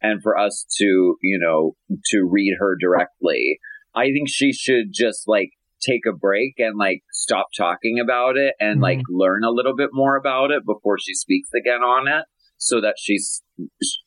and 0.02 0.21
for 0.21 0.38
us 0.38 0.65
to 0.78 1.15
you 1.21 1.39
know 1.39 1.76
to 2.12 2.28
read 2.30 2.58
her 2.60 2.76
directly. 2.80 3.60
I 3.95 4.06
think 4.06 4.30
she 4.30 4.54
should 4.54 4.91
just 4.93 5.28
like 5.28 5.52
take 5.84 6.06
a 6.08 6.15
break 6.15 6.56
and 6.58 6.78
like 6.78 7.04
stop 7.12 7.47
talking 7.58 7.99
about 7.99 8.38
it 8.38 8.56
and 8.60 8.80
like 8.80 9.02
learn 9.10 9.43
a 9.43 9.52
little 9.52 9.76
bit 9.76 9.89
more 9.91 10.15
about 10.15 10.52
it 10.52 10.63
before 10.65 10.97
she 10.97 11.13
speaks 11.13 11.49
again 11.54 11.82
on 11.82 12.08
it 12.08 12.26
so 12.58 12.80
that 12.80 12.95
she's 12.97 13.43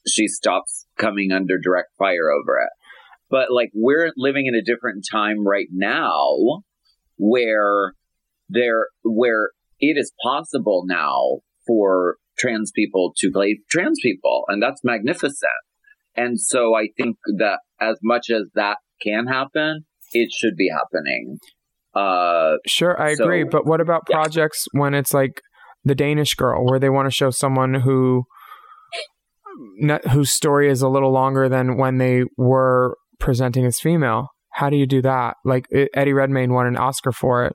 she 0.07 0.27
stops 0.27 0.87
coming 0.99 1.31
under 1.33 1.59
direct 1.59 1.91
fire 1.99 2.31
over 2.31 2.59
it 2.59 2.71
but 3.29 3.49
like 3.51 3.71
we're 3.75 4.13
living 4.17 4.47
in 4.47 4.55
a 4.55 4.63
different 4.63 5.05
time 5.11 5.47
right 5.47 5.69
now 5.71 6.63
where 7.17 7.93
there 8.49 8.87
where 9.05 9.51
it 9.81 9.97
is 9.99 10.13
possible 10.23 10.85
now 10.87 11.39
for 11.67 12.17
trans 12.39 12.71
people 12.75 13.13
to 13.17 13.31
play 13.33 13.59
trans 13.71 13.99
people 14.03 14.45
and 14.49 14.63
that's 14.63 14.83
magnificent 14.85 15.51
and 16.17 16.41
so 16.41 16.75
i 16.75 16.89
think 16.97 17.17
that 17.39 17.59
as 17.81 17.99
much 18.03 18.31
as 18.31 18.43
that 18.55 18.77
can 19.03 19.27
happen 19.27 19.85
it 20.13 20.29
should 20.33 20.57
be 20.57 20.69
happening 20.71 21.39
uh 21.95 22.57
Sure, 22.67 23.01
I 23.01 23.15
So- 23.15 23.25
agree. 23.25 23.45
But 23.45 23.65
what 23.67 23.81
about 23.81 24.03
Yeah. 24.09 24.17
projects 24.17 24.67
when 24.73 24.93
it's 24.95 25.15
like 25.15 25.41
the 25.85 25.95
Danish 25.95 26.35
girl, 26.35 26.65
where 26.67 26.79
they 26.79 26.91
want 26.91 27.07
to 27.07 27.11
show 27.11 27.31
someone 27.31 27.75
who 27.75 28.25
not, 29.79 30.07
whose 30.09 30.31
story 30.33 30.69
is 30.69 30.83
a 30.83 30.89
little 30.89 31.11
longer 31.13 31.49
than 31.49 31.77
when 31.79 31.97
they 31.99 32.25
were 32.37 32.97
presenting 33.19 33.65
as 33.65 33.81
female? 33.81 34.29
How 34.57 34.71
do 34.71 34.77
you 34.77 34.87
do 34.87 35.03
that? 35.03 35.37
Like 35.45 35.67
it, 35.71 35.91
Eddie 35.93 36.15
Redmayne 36.15 36.53
won 36.53 36.67
an 36.67 36.77
Oscar 36.79 37.13
for 37.13 37.45
it, 37.45 37.53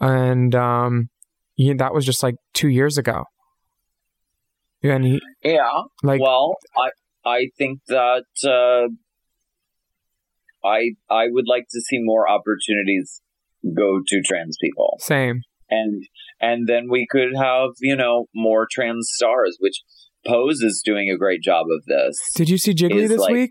and 0.00 0.54
um, 0.54 1.08
yeah, 1.56 1.74
that 1.78 1.92
was 1.92 2.06
just 2.06 2.22
like 2.22 2.36
two 2.54 2.68
years 2.68 2.96
ago. 2.98 3.24
And 4.82 5.04
he 5.04 5.20
yeah 5.42 5.82
like 6.04 6.20
well 6.20 6.54
i 6.76 6.90
i 7.28 7.46
think 7.58 7.80
that 7.88 8.24
uh 8.44 8.86
i 10.64 10.90
i 11.10 11.24
would 11.28 11.46
like 11.48 11.64
to 11.70 11.80
see 11.80 11.98
more 11.98 12.28
opportunities 12.28 13.20
go 13.76 13.98
to 14.06 14.22
trans 14.24 14.56
people 14.60 14.96
same. 15.00 15.40
and 15.70 16.04
and 16.40 16.68
then 16.68 16.88
we 16.88 17.04
could 17.10 17.34
have 17.36 17.70
you 17.80 17.96
know 17.96 18.26
more 18.32 18.68
trans 18.70 19.10
stars 19.12 19.56
which 19.58 19.82
pose 20.24 20.60
is 20.60 20.82
doing 20.84 21.10
a 21.10 21.16
great 21.18 21.42
job 21.42 21.66
of 21.76 21.84
this 21.86 22.16
Did 22.36 22.48
you 22.48 22.58
see 22.58 22.72
Jiggly 22.74 23.02
Is 23.02 23.10
this 23.10 23.20
like- 23.20 23.32
week? 23.32 23.50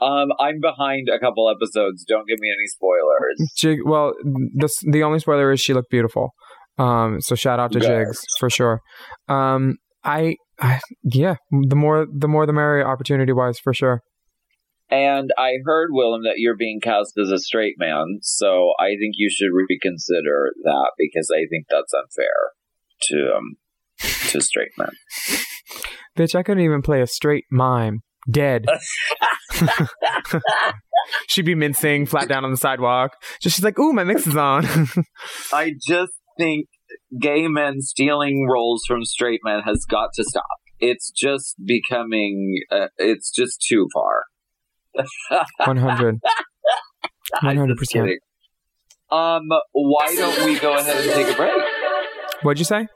Um 0.00 0.28
i'm 0.38 0.60
behind 0.60 1.08
a 1.08 1.18
couple 1.18 1.48
episodes 1.50 2.04
don't 2.06 2.26
give 2.28 2.38
me 2.40 2.48
any 2.48 2.66
spoilers 2.66 3.50
Jig. 3.56 3.78
Well, 3.84 4.12
the 4.22 4.68
the 4.90 5.02
only 5.02 5.18
spoiler 5.18 5.52
is 5.52 5.60
she 5.60 5.74
looked 5.74 5.90
beautiful. 5.90 6.30
Um, 6.78 7.20
so 7.20 7.34
shout 7.34 7.60
out 7.60 7.72
to. 7.72 7.80
Jigs 7.80 8.20
for 8.38 8.48
sure. 8.48 8.80
Um, 9.28 9.76
I, 10.02 10.36
I, 10.58 10.80
yeah, 11.02 11.34
the 11.50 11.76
more 11.76 12.06
the 12.10 12.28
more 12.28 12.46
the 12.46 12.54
merrier, 12.54 12.86
opportunity 12.86 13.32
wise, 13.32 13.58
for 13.58 13.74
sure. 13.74 14.02
and 14.90 15.30
i 15.38 15.52
heard 15.64 15.90
willam 15.92 16.22
that 16.24 16.38
you're 16.38 16.56
being 16.56 16.80
cast 16.82 17.12
as 17.22 17.30
a 17.30 17.38
straight 17.38 17.76
man 17.78 18.18
so 18.22 18.72
i 18.80 18.88
think 18.98 19.14
you 19.14 19.28
should 19.30 19.52
reconsider 19.54 20.52
that 20.64 20.90
because 20.98 21.30
i 21.32 21.46
think 21.50 21.66
that's 21.68 21.92
unfair 21.94 22.38
to 23.00 23.36
um 23.36 23.56
to 24.30 24.40
straight 24.40 24.72
men 24.78 24.90
Bitch, 26.18 26.34
I 26.34 26.42
couldn't 26.42 26.64
even 26.64 26.82
play 26.82 27.00
a 27.00 27.06
straight 27.06 27.44
mime. 27.50 28.00
Dead. 28.30 28.66
She'd 31.28 31.44
be 31.44 31.54
mincing 31.54 32.06
flat 32.06 32.28
down 32.28 32.44
on 32.44 32.50
the 32.50 32.56
sidewalk. 32.56 33.12
Just 33.40 33.56
she's 33.56 33.64
like, 33.64 33.78
"Ooh, 33.78 33.92
my 33.92 34.04
mix 34.04 34.26
is 34.26 34.36
on." 34.36 34.66
I 35.52 35.72
just 35.86 36.12
think 36.38 36.66
gay 37.20 37.48
men 37.48 37.80
stealing 37.80 38.46
roles 38.50 38.82
from 38.86 39.04
straight 39.04 39.40
men 39.44 39.60
has 39.64 39.84
got 39.84 40.10
to 40.14 40.24
stop. 40.24 40.44
It's 40.78 41.10
just 41.10 41.56
becoming. 41.64 42.60
Uh, 42.70 42.88
it's 42.96 43.30
just 43.30 43.64
too 43.66 43.88
far. 43.92 44.24
100. 45.64 46.18
I'm 47.42 47.56
100%. 47.56 48.16
Um, 49.12 49.42
why 49.72 50.14
don't 50.14 50.44
we 50.44 50.58
go 50.58 50.76
ahead 50.76 50.96
and 50.96 51.12
take 51.12 51.32
a 51.32 51.36
break? 51.36 51.52
What'd 52.42 52.58
you 52.58 52.64
say? 52.64 52.86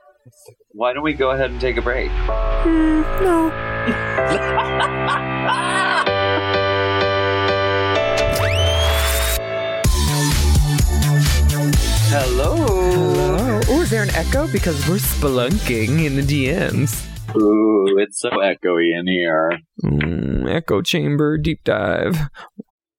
Why 0.71 0.93
don't 0.93 1.05
we 1.05 1.13
go 1.13 1.31
ahead 1.31 1.51
and 1.51 1.61
take 1.61 1.77
a 1.77 1.83
break? 1.83 2.11
no. 2.65 3.64
Hello. 3.85 3.93
Hello. 12.09 13.61
Oh, 13.69 13.83
is 13.83 13.91
there 13.91 14.03
an 14.03 14.11
echo? 14.15 14.47
Because 14.47 14.89
we're 14.89 14.97
spelunking 14.97 16.07
in 16.07 16.17
the 16.17 16.23
DMs. 16.23 17.05
Ooh, 17.37 17.99
it's 17.99 18.21
so 18.21 18.31
echoey 18.31 18.99
in 18.99 19.07
here. 19.07 19.59
Mm, 19.85 20.51
echo 20.51 20.81
chamber 20.81 21.37
deep 21.37 21.63
dive. 21.65 22.31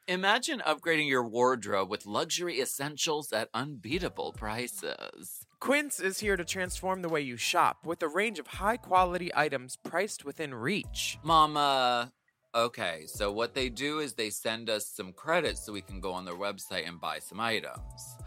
Imagine 0.08 0.62
upgrading 0.68 1.10
your 1.10 1.28
wardrobe 1.28 1.90
with 1.90 2.06
luxury 2.06 2.62
essentials 2.62 3.34
at 3.34 3.50
unbeatable 3.56 4.34
prices. 4.34 5.45
Quince 5.60 6.00
is 6.00 6.20
here 6.20 6.38
to 6.38 6.46
transform 6.46 7.02
the 7.02 7.10
way 7.10 7.22
you 7.22 7.38
shop 7.38 7.86
with 7.86 8.04
a 8.04 8.08
range 8.08 8.40
of 8.40 8.48
high 8.48 8.78
quality 8.78 9.32
items 9.36 9.78
priced 9.84 10.26
within 10.26 10.54
reach. 10.54 11.18
Mama, 11.24 12.12
okay, 12.54 13.04
so 13.08 13.32
what 13.32 13.54
they 13.54 13.70
do 13.70 14.00
is 14.00 14.14
they 14.14 14.30
send 14.30 14.70
us 14.70 14.86
some 14.86 15.14
credits 15.14 15.66
so 15.66 15.74
we 15.74 15.82
can 15.82 16.00
go 16.00 16.12
on 16.12 16.26
their 16.26 16.36
website 16.36 16.88
and 16.88 17.00
buy 17.00 17.20
some 17.20 17.40
items. 17.40 18.18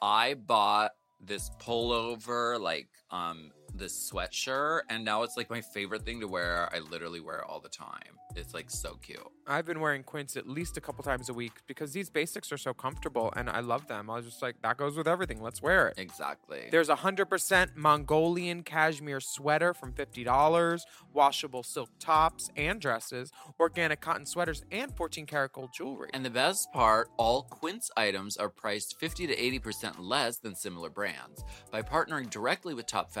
I 0.00 0.34
bought 0.34 0.92
this 1.20 1.50
pullover, 1.60 2.60
like 2.60 2.88
um 3.10 3.50
this 3.78 4.10
sweatshirt, 4.10 4.82
and 4.88 5.04
now 5.04 5.22
it's 5.22 5.36
like 5.36 5.50
my 5.50 5.60
favorite 5.60 6.04
thing 6.04 6.20
to 6.20 6.28
wear. 6.28 6.68
I 6.74 6.78
literally 6.78 7.20
wear 7.20 7.38
it 7.38 7.44
all 7.48 7.60
the 7.60 7.68
time. 7.68 8.16
It's 8.34 8.52
like 8.52 8.70
so 8.70 8.96
cute. 8.96 9.20
I've 9.46 9.64
been 9.64 9.80
wearing 9.80 10.02
Quince 10.02 10.36
at 10.36 10.48
least 10.48 10.76
a 10.76 10.80
couple 10.80 11.04
times 11.04 11.28
a 11.28 11.32
week 11.32 11.52
because 11.66 11.92
these 11.92 12.10
basics 12.10 12.50
are 12.52 12.58
so 12.58 12.74
comfortable 12.74 13.32
and 13.36 13.48
I 13.48 13.60
love 13.60 13.86
them. 13.86 14.10
I 14.10 14.16
was 14.16 14.26
just 14.26 14.42
like, 14.42 14.56
that 14.62 14.76
goes 14.76 14.96
with 14.96 15.06
everything. 15.06 15.40
Let's 15.40 15.62
wear 15.62 15.88
it. 15.88 15.94
Exactly. 15.98 16.64
There's 16.70 16.88
a 16.88 16.96
100% 16.96 17.76
Mongolian 17.76 18.62
cashmere 18.62 19.20
sweater 19.20 19.72
from 19.72 19.92
$50, 19.92 20.80
washable 21.14 21.62
silk 21.62 21.90
tops 21.98 22.50
and 22.56 22.80
dresses, 22.80 23.30
organic 23.60 24.00
cotton 24.00 24.26
sweaters, 24.26 24.64
and 24.70 24.94
14 24.96 25.24
karat 25.26 25.52
gold 25.52 25.70
jewelry. 25.72 26.10
And 26.12 26.24
the 26.24 26.30
best 26.30 26.72
part, 26.72 27.08
all 27.16 27.42
Quince 27.44 27.90
items 27.96 28.36
are 28.36 28.48
priced 28.50 28.98
50 28.98 29.28
to 29.28 29.36
80% 29.36 29.94
less 30.00 30.38
than 30.38 30.54
similar 30.54 30.90
brands. 30.90 31.44
By 31.70 31.82
partnering 31.82 32.28
directly 32.28 32.74
with 32.74 32.86
top 32.86 33.12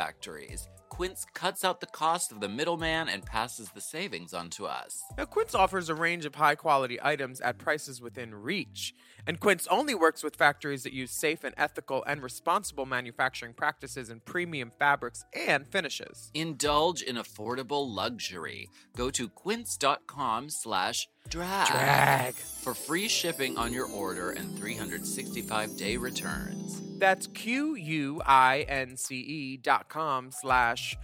Quince 0.88 1.26
cuts 1.34 1.64
out 1.64 1.80
the 1.80 1.86
cost 1.86 2.32
of 2.32 2.40
the 2.40 2.48
middleman 2.48 3.08
and 3.08 3.24
passes 3.24 3.68
the 3.70 3.80
savings 3.80 4.32
on 4.32 4.48
to 4.50 4.66
us. 4.66 5.02
Now, 5.18 5.26
Quince 5.26 5.54
offers 5.54 5.88
a 5.88 5.94
range 5.94 6.24
of 6.24 6.34
high 6.34 6.54
quality 6.54 6.98
items 7.02 7.40
at 7.42 7.58
prices 7.58 8.00
within 8.00 8.34
reach. 8.34 8.94
And 9.26 9.40
Quince 9.40 9.66
only 9.70 9.94
works 9.94 10.22
with 10.22 10.36
factories 10.36 10.82
that 10.84 10.92
use 10.92 11.10
safe 11.10 11.42
and 11.44 11.54
ethical 11.58 12.04
and 12.06 12.22
responsible 12.22 12.86
manufacturing 12.86 13.54
practices 13.54 14.08
and 14.10 14.24
premium 14.24 14.72
fabrics 14.78 15.24
and 15.34 15.66
finishes. 15.66 16.30
Indulge 16.34 17.02
in 17.02 17.16
affordable 17.16 17.88
luxury. 17.88 18.68
Go 18.96 19.10
to 19.10 19.28
quince.com 19.28 20.50
slash 20.50 21.08
drag, 21.28 21.66
Drag. 21.70 22.34
for 22.34 22.72
free 22.74 23.08
shipping 23.08 23.58
on 23.58 23.72
your 23.72 23.86
order 23.86 24.30
and 24.30 24.56
365 24.56 25.76
day 25.76 25.96
returns. 25.96 26.82
That's 26.98 27.26
Q 27.26 27.74
U 27.74 28.22
I 28.24 28.64
N 28.68 28.96
C 28.96 29.16
E 29.16 29.56
dot 29.58 29.88
com 29.88 30.30
slash 30.30 30.96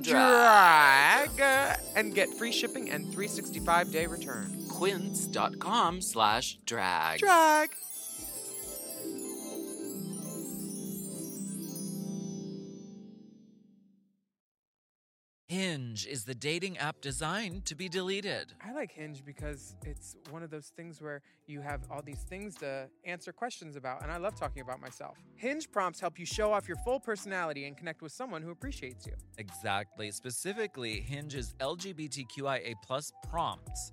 drag 0.00 1.40
uh, 1.40 1.74
and 1.96 2.14
get 2.14 2.28
free 2.34 2.52
shipping 2.52 2.90
and 2.90 3.04
365 3.06 3.90
day 3.90 4.06
returns. 4.06 4.71
Quince.com 4.82 6.00
slash 6.00 6.58
drag. 6.66 7.20
Drag. 7.20 7.70
Hinge 15.46 16.06
is 16.06 16.24
the 16.24 16.34
dating 16.34 16.78
app 16.78 17.00
designed 17.00 17.64
to 17.66 17.76
be 17.76 17.88
deleted. 17.88 18.54
I 18.60 18.72
like 18.72 18.90
Hinge 18.90 19.24
because 19.24 19.76
it's 19.84 20.16
one 20.30 20.42
of 20.42 20.50
those 20.50 20.72
things 20.76 21.00
where 21.00 21.22
you 21.46 21.60
have 21.60 21.82
all 21.88 22.02
these 22.02 22.22
things 22.22 22.56
to 22.56 22.88
answer 23.04 23.32
questions 23.32 23.76
about, 23.76 24.02
and 24.02 24.10
I 24.10 24.16
love 24.16 24.34
talking 24.34 24.62
about 24.62 24.80
myself. 24.80 25.16
Hinge 25.36 25.70
prompts 25.70 26.00
help 26.00 26.18
you 26.18 26.26
show 26.26 26.52
off 26.52 26.66
your 26.66 26.78
full 26.78 26.98
personality 26.98 27.66
and 27.66 27.76
connect 27.76 28.02
with 28.02 28.10
someone 28.10 28.42
who 28.42 28.50
appreciates 28.50 29.06
you. 29.06 29.12
Exactly. 29.38 30.10
Specifically, 30.10 31.00
Hinge's 31.00 31.54
LGBTQIA 31.60 32.74
plus 32.84 33.12
prompts 33.28 33.92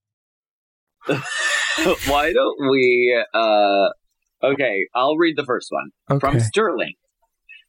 Why 2.07 2.33
don't 2.33 2.69
we? 2.69 3.23
uh 3.33 3.89
Okay, 4.43 4.87
I'll 4.95 5.17
read 5.17 5.35
the 5.37 5.45
first 5.45 5.69
one 5.69 6.19
from 6.19 6.39
Sterling. 6.39 6.93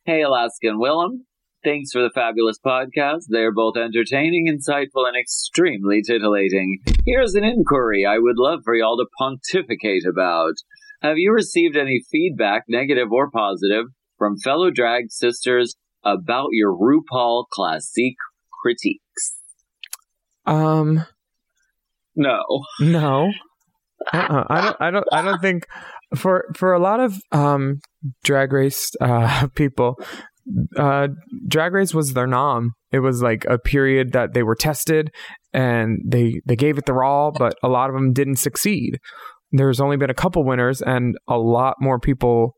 Hey, 0.05 0.23
Alaska 0.23 0.69
and 0.69 0.81
Willam. 0.81 1.25
Thanks 1.63 1.93
for 1.93 2.03
the 2.03 2.11
fabulous 2.13 2.59
podcast. 2.59 3.25
They're 3.29 3.53
both 3.53 3.77
entertaining, 3.77 4.49
insightful, 4.49 5.07
and 5.07 5.17
extremely 5.17 6.03
titillating. 6.03 6.79
Here's 7.07 7.35
an 7.35 7.45
inquiry 7.45 8.05
I 8.05 8.19
would 8.19 8.37
love 8.37 8.61
for 8.65 8.75
y'all 8.75 8.97
to 8.97 9.07
pontificate 9.19 10.05
about. 10.09 10.55
Have 11.03 11.19
you 11.19 11.33
received 11.33 11.77
any 11.77 12.01
feedback, 12.11 12.65
negative 12.69 13.13
or 13.13 13.31
positive, 13.31 13.87
from 14.19 14.39
fellow 14.39 14.71
drag 14.71 15.11
sisters 15.11 15.77
about 16.03 16.49
your 16.53 16.73
RuPaul 16.73 17.45
Classique 17.53 18.17
critiques? 18.63 19.37
Um, 20.47 21.05
No. 22.15 22.43
no. 22.81 23.31
Uh-uh. 24.13 24.45
I 24.51 24.61
don't. 24.61 24.77
I 24.81 24.91
don't. 24.91 25.07
I 25.13 25.23
don't 25.23 25.41
think 25.41 25.65
for 26.17 26.47
for 26.57 26.73
a 26.73 26.81
lot 26.81 27.01
of 27.01 27.17
um 27.31 27.81
drag 28.25 28.53
race 28.53 28.91
uh 29.01 29.47
people, 29.55 29.97
uh, 30.77 31.09
drag 31.49 31.73
race 31.73 31.95
was 31.95 32.13
their 32.13 32.27
nom. 32.27 32.73
It 32.91 33.01
was 33.01 33.23
like 33.23 33.45
a 33.45 33.59
period 33.59 34.13
that 34.13 34.35
they 34.35 34.43
were 34.43 34.55
tested 34.55 35.11
and 35.53 36.01
they 36.07 36.41
they 36.47 36.57
gave 36.57 36.79
it 36.79 36.87
their 36.87 37.03
all, 37.03 37.33
but 37.33 37.55
a 37.63 37.69
lot 37.69 37.91
of 37.91 37.95
them 37.95 38.13
didn't 38.13 38.37
succeed. 38.37 38.99
There's 39.53 39.81
only 39.81 39.97
been 39.97 40.11
a 40.11 40.15
couple 40.15 40.45
winners, 40.45 40.81
and 40.81 41.17
a 41.29 41.39
lot 41.39 41.77
more 41.81 41.99
people 42.01 42.55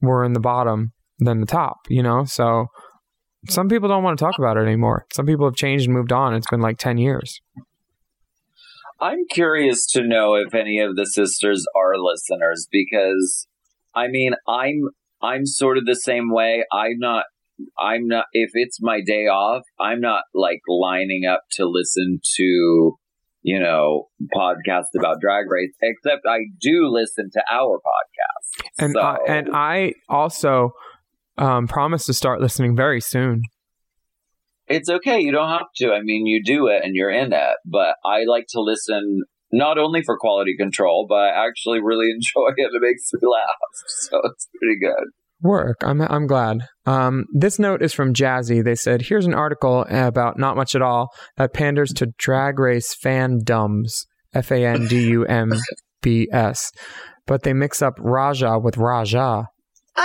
were 0.00 0.24
in 0.24 0.32
the 0.32 0.40
bottom 0.40 0.92
than 1.18 1.40
the 1.40 1.46
top. 1.46 1.76
You 1.88 2.02
know, 2.02 2.24
so 2.24 2.66
some 3.48 3.68
people 3.68 3.88
don't 3.88 4.04
want 4.04 4.18
to 4.18 4.24
talk 4.24 4.38
about 4.38 4.56
it 4.56 4.62
anymore. 4.62 5.04
Some 5.12 5.26
people 5.26 5.46
have 5.46 5.56
changed 5.56 5.86
and 5.86 5.94
moved 5.94 6.12
on. 6.12 6.34
It's 6.34 6.50
been 6.50 6.60
like 6.60 6.78
ten 6.78 6.98
years. 6.98 7.40
I'm 9.00 9.26
curious 9.30 9.86
to 9.92 10.02
know 10.02 10.34
if 10.34 10.54
any 10.54 10.80
of 10.80 10.96
the 10.96 11.06
sisters 11.06 11.64
are 11.76 11.98
listeners 11.98 12.66
because 12.70 13.46
I 13.94 14.08
mean 14.08 14.32
I'm 14.46 14.88
I'm 15.22 15.46
sort 15.46 15.78
of 15.78 15.86
the 15.86 15.96
same 15.96 16.32
way. 16.32 16.64
I'm 16.72 16.98
not 16.98 17.24
I'm 17.78 18.06
not 18.06 18.26
if 18.32 18.50
it's 18.54 18.78
my 18.80 19.00
day 19.04 19.26
off, 19.26 19.62
I'm 19.80 20.00
not 20.00 20.22
like 20.34 20.60
lining 20.68 21.26
up 21.30 21.42
to 21.52 21.66
listen 21.68 22.20
to 22.36 22.96
you 23.42 23.60
know 23.60 24.08
podcasts 24.34 24.98
about 24.98 25.20
drag 25.20 25.44
race 25.48 25.72
except 25.80 26.26
I 26.26 26.38
do 26.60 26.88
listen 26.88 27.30
to 27.32 27.42
our 27.50 27.78
podcast. 27.78 28.64
and 28.78 28.92
so, 28.94 29.00
I, 29.00 29.16
and 29.28 29.48
I 29.52 29.92
also 30.08 30.72
um, 31.36 31.68
promise 31.68 32.04
to 32.06 32.14
start 32.14 32.40
listening 32.40 32.74
very 32.74 33.00
soon. 33.00 33.42
It's 34.68 34.88
okay. 34.88 35.20
You 35.20 35.32
don't 35.32 35.48
have 35.48 35.66
to. 35.76 35.92
I 35.92 36.02
mean, 36.02 36.26
you 36.26 36.42
do 36.44 36.68
it 36.68 36.82
and 36.84 36.94
you're 36.94 37.10
in 37.10 37.32
it. 37.32 37.56
But 37.64 37.96
I 38.04 38.24
like 38.26 38.46
to 38.50 38.60
listen 38.60 39.22
not 39.52 39.78
only 39.78 40.02
for 40.02 40.18
quality 40.18 40.56
control, 40.56 41.06
but 41.08 41.16
I 41.16 41.46
actually 41.46 41.80
really 41.82 42.10
enjoy 42.14 42.52
it. 42.56 42.70
It 42.72 42.80
makes 42.80 43.10
me 43.12 43.20
laugh. 43.22 43.56
So 44.00 44.20
it's 44.24 44.48
pretty 44.58 44.78
good. 44.80 45.08
Work. 45.40 45.76
I'm 45.84 46.00
I'm 46.00 46.26
glad. 46.26 46.62
Um, 46.84 47.26
this 47.32 47.60
note 47.60 47.80
is 47.80 47.92
from 47.92 48.12
Jazzy. 48.12 48.62
They 48.62 48.74
said, 48.74 49.02
"Here's 49.02 49.24
an 49.24 49.34
article 49.34 49.86
about 49.88 50.36
not 50.36 50.56
much 50.56 50.74
at 50.74 50.82
all 50.82 51.10
that 51.36 51.54
panders 51.54 51.92
to 51.94 52.08
drag 52.18 52.58
race 52.58 52.92
fandoms, 52.92 54.06
F 54.34 54.50
A 54.50 54.66
N 54.66 54.88
D 54.88 55.10
U 55.10 55.24
M 55.26 55.52
B 56.02 56.28
S, 56.32 56.72
but 57.24 57.44
they 57.44 57.52
mix 57.52 57.80
up 57.80 57.94
Raja 57.98 58.58
with 58.58 58.76
Raja. 58.76 59.46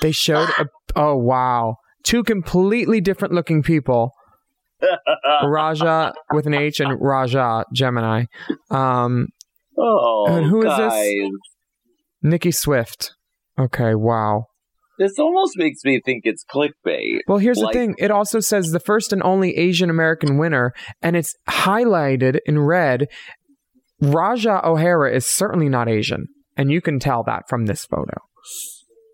They 0.00 0.10
showed 0.10 0.48
a 0.58 0.66
oh 0.96 1.16
wow, 1.16 1.76
two 2.04 2.22
completely 2.22 3.00
different 3.00 3.34
looking 3.34 3.62
people, 3.62 4.12
Raja 5.44 6.12
with 6.32 6.46
an 6.46 6.54
H 6.54 6.80
and 6.80 6.96
Raja 7.00 7.64
Gemini. 7.72 8.24
Um, 8.70 9.28
oh, 9.78 10.26
And 10.28 10.46
who 10.46 10.66
is 10.66 10.76
this? 10.76 11.30
Nikki 12.22 12.50
Swift. 12.50 13.12
Okay, 13.58 13.94
wow. 13.94 14.46
This 14.98 15.18
almost 15.18 15.54
makes 15.56 15.80
me 15.84 16.00
think 16.04 16.22
it's 16.24 16.44
clickbait. 16.44 17.20
Well, 17.26 17.38
here's 17.38 17.58
Like- 17.58 17.72
the 17.72 17.78
thing. 17.78 17.94
It 17.98 18.10
also 18.10 18.40
says 18.40 18.70
the 18.70 18.80
first 18.80 19.12
and 19.12 19.22
only 19.22 19.56
Asian 19.56 19.90
American 19.90 20.38
winner, 20.38 20.72
and 21.00 21.16
it's 21.16 21.34
highlighted 21.48 22.38
in 22.46 22.60
red. 22.60 23.08
Ra'Jah 24.02 24.64
O'Hara 24.64 25.12
is 25.14 25.26
certainly 25.26 25.68
not 25.68 25.88
Asian, 25.88 26.26
and 26.56 26.70
you 26.70 26.80
can 26.80 26.98
tell 26.98 27.22
that 27.24 27.48
from 27.48 27.66
this 27.66 27.84
photo. 27.84 28.18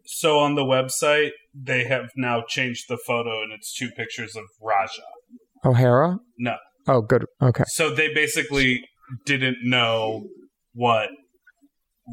So 0.05 0.39
on 0.39 0.55
the 0.55 0.65
website, 0.65 1.31
they 1.61 1.85
have 1.85 2.09
now 2.17 2.43
changed 2.49 2.85
the 2.89 2.99
photo, 3.07 3.43
and 3.43 3.53
it's 3.53 3.75
two 3.75 3.91
pictures 3.97 4.37
of 4.37 4.45
Raja. 4.63 5.03
O'Hara? 5.65 6.19
No. 6.39 6.57
Oh, 6.87 7.01
good. 7.03 7.25
Okay. 7.43 7.65
So 7.69 7.95
they 7.95 8.13
basically 8.15 8.85
didn't 9.27 9.59
know 9.63 10.27
what 10.73 11.11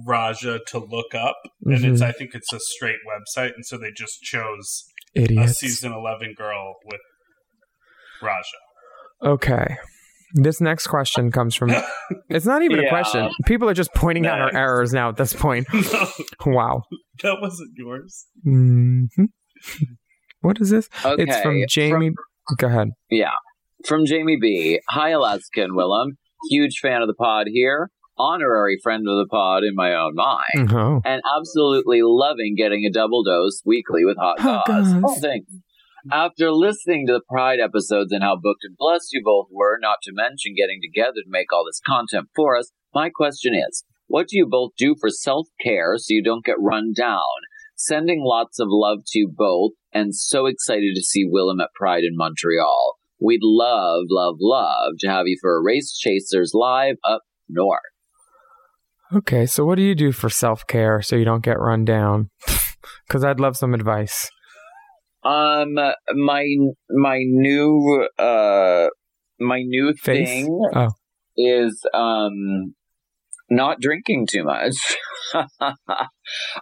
Raja 0.06 0.60
to 0.68 0.80
look 0.80 1.14
up, 1.16 1.38
and 1.64 1.86
it's 1.86 2.02
Mhm. 2.02 2.06
I 2.06 2.12
think 2.12 2.36
it's 2.36 2.52
a 2.52 2.60
straight 2.60 3.00
website, 3.08 3.54
and 3.56 3.66
so 3.66 3.78
they 3.78 3.92
just 3.92 4.22
chose 4.22 4.86
a 5.16 5.48
season 5.48 5.94
eleven 5.94 6.34
girl 6.34 6.76
with 6.86 7.00
Raja. 8.22 8.58
Okay. 9.24 9.78
This 10.38 10.60
next 10.60 10.88
question 10.88 11.32
comes 11.32 11.56
from. 11.56 11.72
It's 12.30 12.46
not 12.46 12.62
even 12.62 12.80
a 12.84 12.90
question. 12.90 13.30
People 13.46 13.70
are 13.70 13.74
just 13.74 13.94
pointing 13.94 14.28
out 14.28 14.40
our 14.42 14.54
errors 14.54 14.92
now 14.94 15.10
at 15.10 15.16
this 15.18 15.32
point. 15.34 15.66
no, 15.74 16.08
Wow. 16.46 16.84
that 17.24 17.38
wasn't 17.42 17.72
yours. 17.78 18.26
hmm 18.44 19.06
What 20.42 20.60
is 20.62 20.70
this? 20.70 20.90
Okay. 21.04 21.24
It's 21.24 21.40
from 21.42 21.64
Jamie. 21.70 22.12
Go 22.58 22.68
ahead. 22.68 22.90
Yeah. 23.10 23.32
From 23.88 24.06
Jamie 24.06 24.38
B. 24.40 24.80
Hi, 24.90 25.10
Alaska 25.12 25.64
and 25.64 25.74
Willam. 25.74 26.12
Huge 26.50 26.80
fan 26.82 27.02
of 27.02 27.08
the 27.08 27.14
pod 27.16 27.48
here. 27.50 27.90
Honorary 28.18 28.78
friend 28.84 29.06
of 29.08 29.18
the 29.18 29.28
pod 29.30 29.64
in 29.64 29.74
my 29.76 29.94
own 29.94 30.16
mind. 30.16 30.72
Oh. 30.72 31.02
And 31.04 31.22
absolutely 31.38 32.00
loving 32.04 32.56
getting 32.58 32.86
a 32.86 32.92
double 32.92 33.24
dose 33.24 33.62
weekly 33.66 34.06
with 34.06 34.18
hot 34.18 34.38
goss. 34.38 34.88
Oh, 35.04 35.16
thanks. 35.22 35.52
After 36.12 36.52
listening 36.52 37.08
to 37.08 37.14
the 37.14 37.22
Pride 37.28 37.60
episodes 37.60 38.12
and 38.12 38.22
how 38.22 38.36
booked 38.36 38.64
and 38.64 38.78
blessed 38.78 39.12
you 39.12 39.22
both 39.24 39.48
were, 39.52 39.78
not 39.82 39.98
to 40.04 40.12
mention 40.14 40.54
getting 40.56 40.80
together 40.80 41.22
to 41.24 41.30
make 41.30 41.52
all 41.52 41.66
this 41.66 41.82
content 41.84 42.30
for 42.36 42.56
us, 42.56 42.72
my 42.94 43.10
question 43.10 43.54
is 43.56 43.84
what 44.08 44.28
do 44.28 44.38
you 44.38 44.46
both 44.46 44.72
do 44.78 44.96
for 45.00 45.10
self 45.10 45.48
care 45.60 45.98
so 45.98 46.14
you 46.14 46.24
don't 46.24 46.46
get 46.46 46.60
run 46.60 46.94
down? 46.96 47.20
Sending 47.76 48.22
lots 48.24 48.60
of 48.60 48.68
love 48.70 49.00
to 49.08 49.20
you 49.20 49.32
both, 49.36 49.72
and 49.92 50.16
so 50.16 50.46
excited 50.46 50.94
to 50.96 51.02
see 51.02 51.26
Willam 51.26 51.62
at 51.62 51.74
Pride 51.74 52.04
in 52.04 52.16
Montreal. 52.16 52.96
We'd 53.20 53.42
love, 53.42 54.04
love, 54.10 54.36
love 54.40 54.94
to 55.00 55.10
have 55.10 55.26
you 55.26 55.38
for 55.42 55.58
a 55.58 55.64
Race 55.64 55.98
Chasers 55.98 56.52
live 56.54 56.98
up 57.04 57.24
north. 57.50 57.80
Okay, 59.14 59.46
so 59.46 59.66
what 59.66 59.76
do 59.76 59.82
you 59.82 59.96
do 59.96 60.12
for 60.12 60.30
self 60.30 60.68
care 60.68 61.02
so 61.02 61.16
you 61.16 61.26
don't 61.26 61.44
get 61.44 61.60
run 61.60 61.84
down? 61.84 62.30
Because 63.08 63.24
I'd 63.24 63.40
love 63.40 63.58
some 63.58 63.74
advice. 63.74 64.30
Um, 65.26 65.74
my 66.14 66.46
my 66.90 67.20
new 67.24 68.08
uh 68.20 68.88
my 69.40 69.62
new 69.64 69.94
Face? 69.94 70.30
thing 70.30 70.70
Oh. 70.76 70.90
is 71.36 71.84
um 71.94 72.76
not 73.50 73.80
drinking 73.80 74.28
too 74.30 74.44
much. 74.44 74.76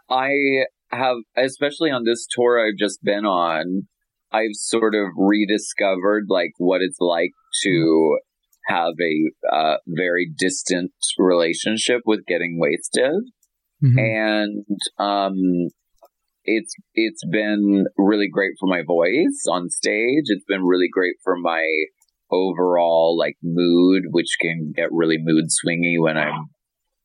I 0.10 0.65
have, 0.91 1.17
especially 1.36 1.91
on 1.91 2.04
this 2.06 2.26
tour 2.30 2.65
I've 2.65 2.78
just 2.78 3.04
been 3.04 3.26
on, 3.26 3.88
I've 4.32 4.54
sort 4.54 4.95
of 4.95 5.08
rediscovered 5.17 6.26
like 6.30 6.52
what 6.58 6.82
it's 6.82 6.99
like 6.99 7.32
to 7.63 8.17
have 8.67 8.93
a 9.02 9.56
uh, 9.56 9.78
very 9.88 10.32
distant 10.38 10.91
relationship 11.17 12.02
with 12.06 12.26
getting 12.26 12.58
wasted 12.60 13.23
Mhm. 13.84 13.97
and 13.97 14.65
um 14.97 15.36
it's 16.45 16.73
it's 16.93 17.23
been 17.25 17.86
really 17.97 18.27
great 18.32 18.53
for 18.60 18.67
my 18.67 18.82
voice 18.86 19.43
on 19.49 19.69
stage. 19.69 20.25
It's 20.25 20.45
been 20.47 20.63
really 20.63 20.89
great 20.91 21.15
for 21.23 21.36
my 21.38 21.65
overall 22.32 23.15
like 23.17 23.38
mood 23.43 24.03
which 24.10 24.38
can 24.41 24.73
get 24.75 24.91
really 24.91 25.17
mood 25.19 25.45
swingy 25.45 26.01
when 26.01 26.17
i'm 26.17 26.49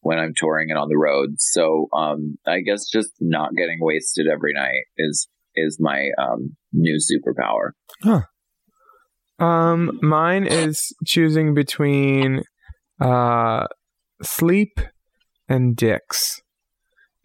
when 0.00 0.18
i'm 0.18 0.32
touring 0.34 0.70
and 0.70 0.78
on 0.78 0.88
the 0.88 0.96
road. 0.96 1.34
So 1.38 1.88
um 1.94 2.38
i 2.46 2.60
guess 2.60 2.88
just 2.88 3.10
not 3.20 3.50
getting 3.56 3.78
wasted 3.80 4.26
every 4.32 4.52
night 4.54 4.84
is 4.96 5.28
is 5.54 5.78
my 5.80 6.08
um 6.18 6.56
new 6.72 6.98
superpower. 6.98 7.70
Um, 9.40 10.00
mine 10.02 10.46
is 10.46 10.92
choosing 11.06 11.54
between 11.54 12.42
uh 13.00 13.66
sleep 14.22 14.80
and 15.48 15.76
dicks. 15.76 16.40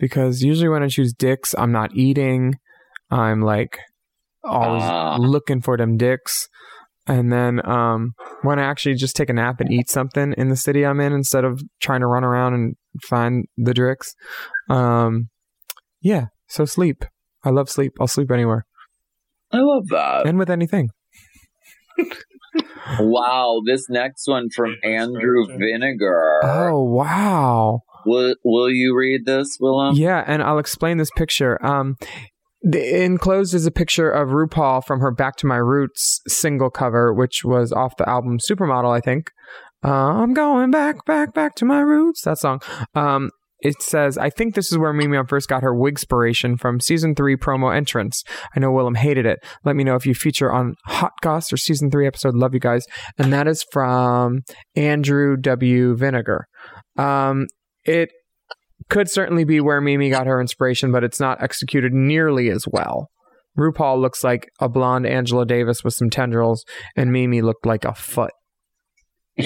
Because 0.04 0.42
usually 0.42 0.68
when 0.68 0.84
I 0.84 0.90
choose 0.90 1.14
dicks, 1.14 1.56
I'm 1.58 1.72
not 1.72 1.96
eating. 1.96 2.56
I'm 3.10 3.42
like 3.42 3.80
always 4.44 4.84
Ah. 4.84 5.16
looking 5.18 5.62
for 5.62 5.78
them 5.78 5.96
dicks. 5.96 6.50
And 7.08 7.32
then 7.32 7.66
um 7.66 8.12
when 8.42 8.60
I 8.60 8.64
actually 8.64 8.96
just 8.96 9.16
take 9.16 9.30
a 9.30 9.34
nap 9.34 9.62
and 9.62 9.72
eat 9.72 9.90
something 9.90 10.34
in 10.38 10.50
the 10.50 10.58
city 10.58 10.86
I'm 10.86 11.00
in 11.00 11.14
instead 11.14 11.46
of 11.46 11.62
trying 11.82 12.02
to 12.02 12.08
run 12.08 12.26
around 12.26 12.54
and 12.54 12.76
find 13.02 13.46
the 13.56 13.74
dicks. 13.74 14.14
Um 14.70 15.30
yeah, 16.02 16.26
so 16.50 16.66
sleep. 16.66 17.06
I 17.46 17.50
love 17.52 17.70
sleep. 17.70 17.94
I'll 18.02 18.08
sleep 18.18 18.30
anywhere 18.30 18.66
i 19.54 19.60
love 19.60 19.88
that 19.88 20.26
and 20.28 20.38
with 20.38 20.50
anything. 20.50 20.90
wow 23.00 23.62
this 23.66 23.86
next 23.90 24.28
one 24.28 24.50
from 24.54 24.76
andrew 24.84 25.46
vinegar 25.58 26.42
Oh, 26.44 26.84
wow. 26.84 27.82
Will 28.06 28.36
will 28.44 28.70
you 28.70 28.96
read 28.98 29.26
this 29.26 29.58
willam 29.62 29.96
Yeah, 29.96 30.24
and 30.26 30.42
I'll 30.42 30.60
explain 30.60 30.98
this 30.98 31.12
picture. 31.16 31.64
Um, 31.66 31.96
the 32.62 33.04
enclosed 33.04 33.54
is 33.54 33.66
a 33.66 33.72
picture 33.72 34.10
of 34.10 34.30
RuPaul 34.30 34.84
from 34.86 35.02
her 35.02 35.12
"Back 35.12 35.36
to 35.38 35.48
My 35.48 35.58
Roots" 35.58 36.22
single 36.28 36.70
cover, 36.70 37.14
which 37.14 37.44
was 37.44 37.72
off 37.72 37.98
the 37.98 38.08
album 38.08 38.40
Supermodel, 38.40 38.96
I 38.96 39.02
think. 39.02 39.32
Uh, 39.86 39.90
I'm 39.90 40.34
going 40.34 40.72
back, 40.72 41.04
back, 41.06 41.34
back 41.34 41.56
to 41.56 41.66
my 41.66 41.82
roots. 41.82 42.22
That 42.22 42.38
song. 42.38 42.62
Um, 42.96 43.32
it 43.64 43.82
says, 43.82 44.18
I 44.18 44.30
think 44.30 44.56
this 44.56 44.72
is 44.72 44.78
where 44.78 44.92
Mimi 44.92 45.18
first 45.28 45.48
got 45.48 45.64
her 45.64 45.74
wigspiration 45.74 46.60
from 46.60 46.82
season 46.82 47.16
three 47.16 47.38
promo 47.38 47.76
entrance. 47.76 48.24
I 48.56 48.60
know 48.60 48.72
Willam 48.72 48.98
hated 48.98 49.26
it. 49.26 49.40
Let 49.64 49.78
me 49.78 49.86
know 49.86 49.96
if 49.96 50.06
you 50.06 50.14
feature 50.14 50.52
on 50.52 50.76
Hot 50.86 51.14
Goss 51.22 51.52
or 51.52 51.58
season 51.58 51.90
three 51.90 52.06
episode. 52.06 52.36
Love 52.36 52.54
you 52.54 52.60
guys. 52.60 52.86
And 53.18 53.32
that 53.32 53.48
is 53.48 53.66
from 53.72 54.42
Andrew 54.76 55.38
W. 55.38 55.96
Vinegar. 55.96 56.46
Um, 56.98 57.48
it 57.86 58.10
could 58.90 59.10
certainly 59.10 59.44
be 59.44 59.60
where 59.60 59.82
Mimi 59.82 60.10
got 60.10 60.28
her 60.28 60.42
inspiration, 60.42 60.92
but 60.92 61.04
it's 61.04 61.20
not 61.20 61.42
executed 61.42 61.94
nearly 61.94 62.50
as 62.50 62.66
well. 62.68 63.10
RuPaul 63.58 64.00
looks 64.02 64.24
like 64.24 64.50
a 64.60 64.68
blonde 64.68 65.06
Angela 65.06 65.46
Davis 65.46 65.84
with 65.84 65.94
some 65.94 66.10
tendrils, 66.10 66.66
and 66.96 67.12
Mimi 67.12 67.42
looked 67.42 67.66
like 67.66 67.86
a 67.86 67.94
foot. 67.94 68.32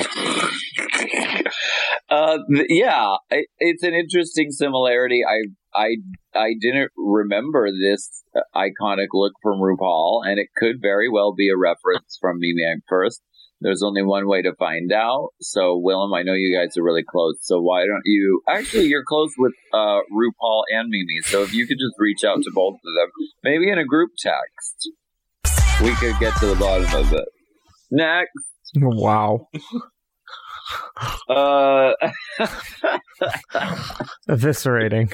uh, 2.10 2.38
th- 2.54 2.68
yeah, 2.70 3.16
I, 3.32 3.44
it's 3.60 3.84
an 3.84 3.94
interesting 3.94 4.52
similarity. 4.52 5.22
I 5.28 5.44
I 5.76 5.96
I 6.34 6.54
didn't 6.60 6.92
remember 6.98 7.70
this 7.72 8.24
uh, 8.36 8.42
iconic 8.56 9.08
look 9.14 9.34
from 9.42 9.60
RuPaul, 9.60 10.22
and 10.26 10.40
it 10.40 10.48
could 10.58 10.78
very 10.82 11.10
well 11.10 11.34
be 11.34 11.50
a 11.50 11.58
reference 11.58 12.18
from 12.20 12.40
Mimi 12.40 12.64
Imfurst. 12.64 13.22
There's 13.60 13.82
only 13.84 14.04
one 14.04 14.28
way 14.28 14.44
to 14.44 14.54
find 14.56 14.92
out. 14.92 15.30
So, 15.42 15.82
Willam, 15.84 16.16
I 16.16 16.22
know 16.24 16.34
you 16.34 16.56
guys 16.56 16.78
are 16.78 16.84
really 16.84 17.04
close. 17.04 17.38
So 17.42 17.60
why 17.60 17.86
don't 17.86 18.04
you? 18.06 18.42
Actually, 18.48 18.86
you're 18.86 19.04
close 19.04 19.32
with 19.38 19.54
uh, 19.74 20.02
RuPaul 20.14 20.64
and 20.70 20.90
Mimi. 20.90 21.22
So 21.24 21.42
if 21.42 21.54
you 21.54 21.66
could 21.66 21.78
just 21.78 21.96
reach 21.98 22.24
out 22.24 22.44
to 22.44 22.52
both 22.54 22.76
of 22.76 22.82
them, 22.82 23.10
maybe 23.44 23.72
in 23.72 23.80
a 23.80 23.86
group 23.86 24.12
text, 24.20 24.92
we 25.82 25.94
could 25.96 26.20
get 26.20 26.36
to 26.38 26.46
the 26.46 26.56
bottom 26.56 26.94
of 26.94 27.14
it. 27.14 27.28
Next. 27.90 28.32
Wow. 28.76 29.48
Uh, 31.30 31.94
Eviscerating. 34.30 35.14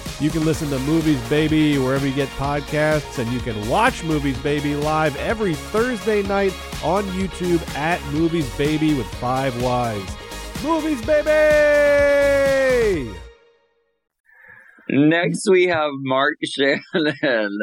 You 0.21 0.29
can 0.29 0.45
listen 0.45 0.69
to 0.69 0.77
Movies 0.77 1.19
Baby 1.29 1.79
wherever 1.79 2.05
you 2.05 2.13
get 2.13 2.29
podcasts, 2.37 3.17
and 3.17 3.33
you 3.33 3.39
can 3.39 3.67
watch 3.67 4.03
Movies 4.03 4.37
Baby 4.43 4.75
live 4.75 5.17
every 5.17 5.55
Thursday 5.55 6.21
night 6.21 6.53
on 6.83 7.03
YouTube 7.05 7.67
at 7.75 7.99
Movies 8.13 8.47
Baby 8.55 8.93
with 8.93 9.07
Five 9.15 9.59
Wise. 9.63 10.15
Movies 10.63 11.03
Baby! 11.07 11.31
Next, 14.89 15.49
we 15.49 15.65
have 15.69 15.89
Mark 15.93 16.37
Shannon. 16.43 17.57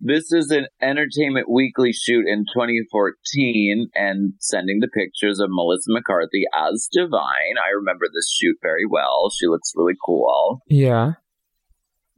This 0.00 0.32
is 0.32 0.50
an 0.50 0.68
Entertainment 0.80 1.50
Weekly 1.50 1.92
shoot 1.92 2.24
in 2.26 2.46
2014 2.54 3.90
and 3.94 4.32
sending 4.40 4.80
the 4.80 4.88
pictures 4.88 5.38
of 5.38 5.50
Melissa 5.50 5.92
McCarthy 5.92 6.44
as 6.56 6.88
Divine. 6.90 7.58
I 7.62 7.72
remember 7.76 8.06
this 8.06 8.34
shoot 8.34 8.56
very 8.62 8.86
well. 8.88 9.28
She 9.38 9.46
looks 9.48 9.74
really 9.76 9.96
cool. 10.02 10.62
Yeah. 10.66 11.16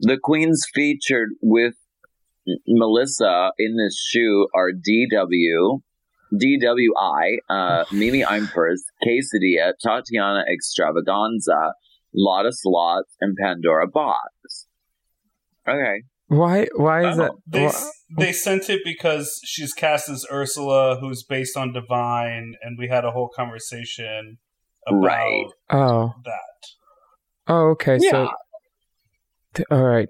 The 0.00 0.18
queens 0.22 0.64
featured 0.74 1.30
with 1.42 1.74
Melissa 2.66 3.50
in 3.58 3.76
this 3.76 3.98
shoe 3.98 4.46
are 4.54 4.70
DW, 4.70 5.80
DWI, 6.34 7.36
uh, 7.48 7.84
Mimi 7.92 8.22
Imfurst, 8.22 8.84
Quesadilla, 9.04 9.72
Tatiana 9.82 10.44
Extravaganza, 10.52 11.72
Lotta 12.14 12.50
Slots, 12.52 13.16
and 13.20 13.36
Pandora 13.40 13.86
Boxx. 13.90 14.66
Okay. 15.68 16.02
Why? 16.28 16.66
Why 16.74 17.08
is 17.10 17.16
that? 17.18 17.32
They, 17.46 17.64
why- 17.66 17.90
they 18.18 18.32
sent 18.32 18.68
it 18.68 18.80
because 18.84 19.40
she's 19.44 19.72
cast 19.72 20.08
as 20.08 20.26
Ursula, 20.30 20.98
who's 21.00 21.22
based 21.22 21.56
on 21.56 21.72
Divine, 21.72 22.54
and 22.62 22.76
we 22.78 22.88
had 22.88 23.04
a 23.04 23.10
whole 23.12 23.28
conversation 23.34 24.38
about 24.86 25.04
Right. 25.04 25.46
oh. 25.70 26.12
that. 26.24 26.68
Oh, 27.48 27.68
okay. 27.70 27.98
Yeah. 28.00 28.10
So, 28.10 28.18
th- 28.24 28.30
all 29.70 29.82
right. 29.82 30.08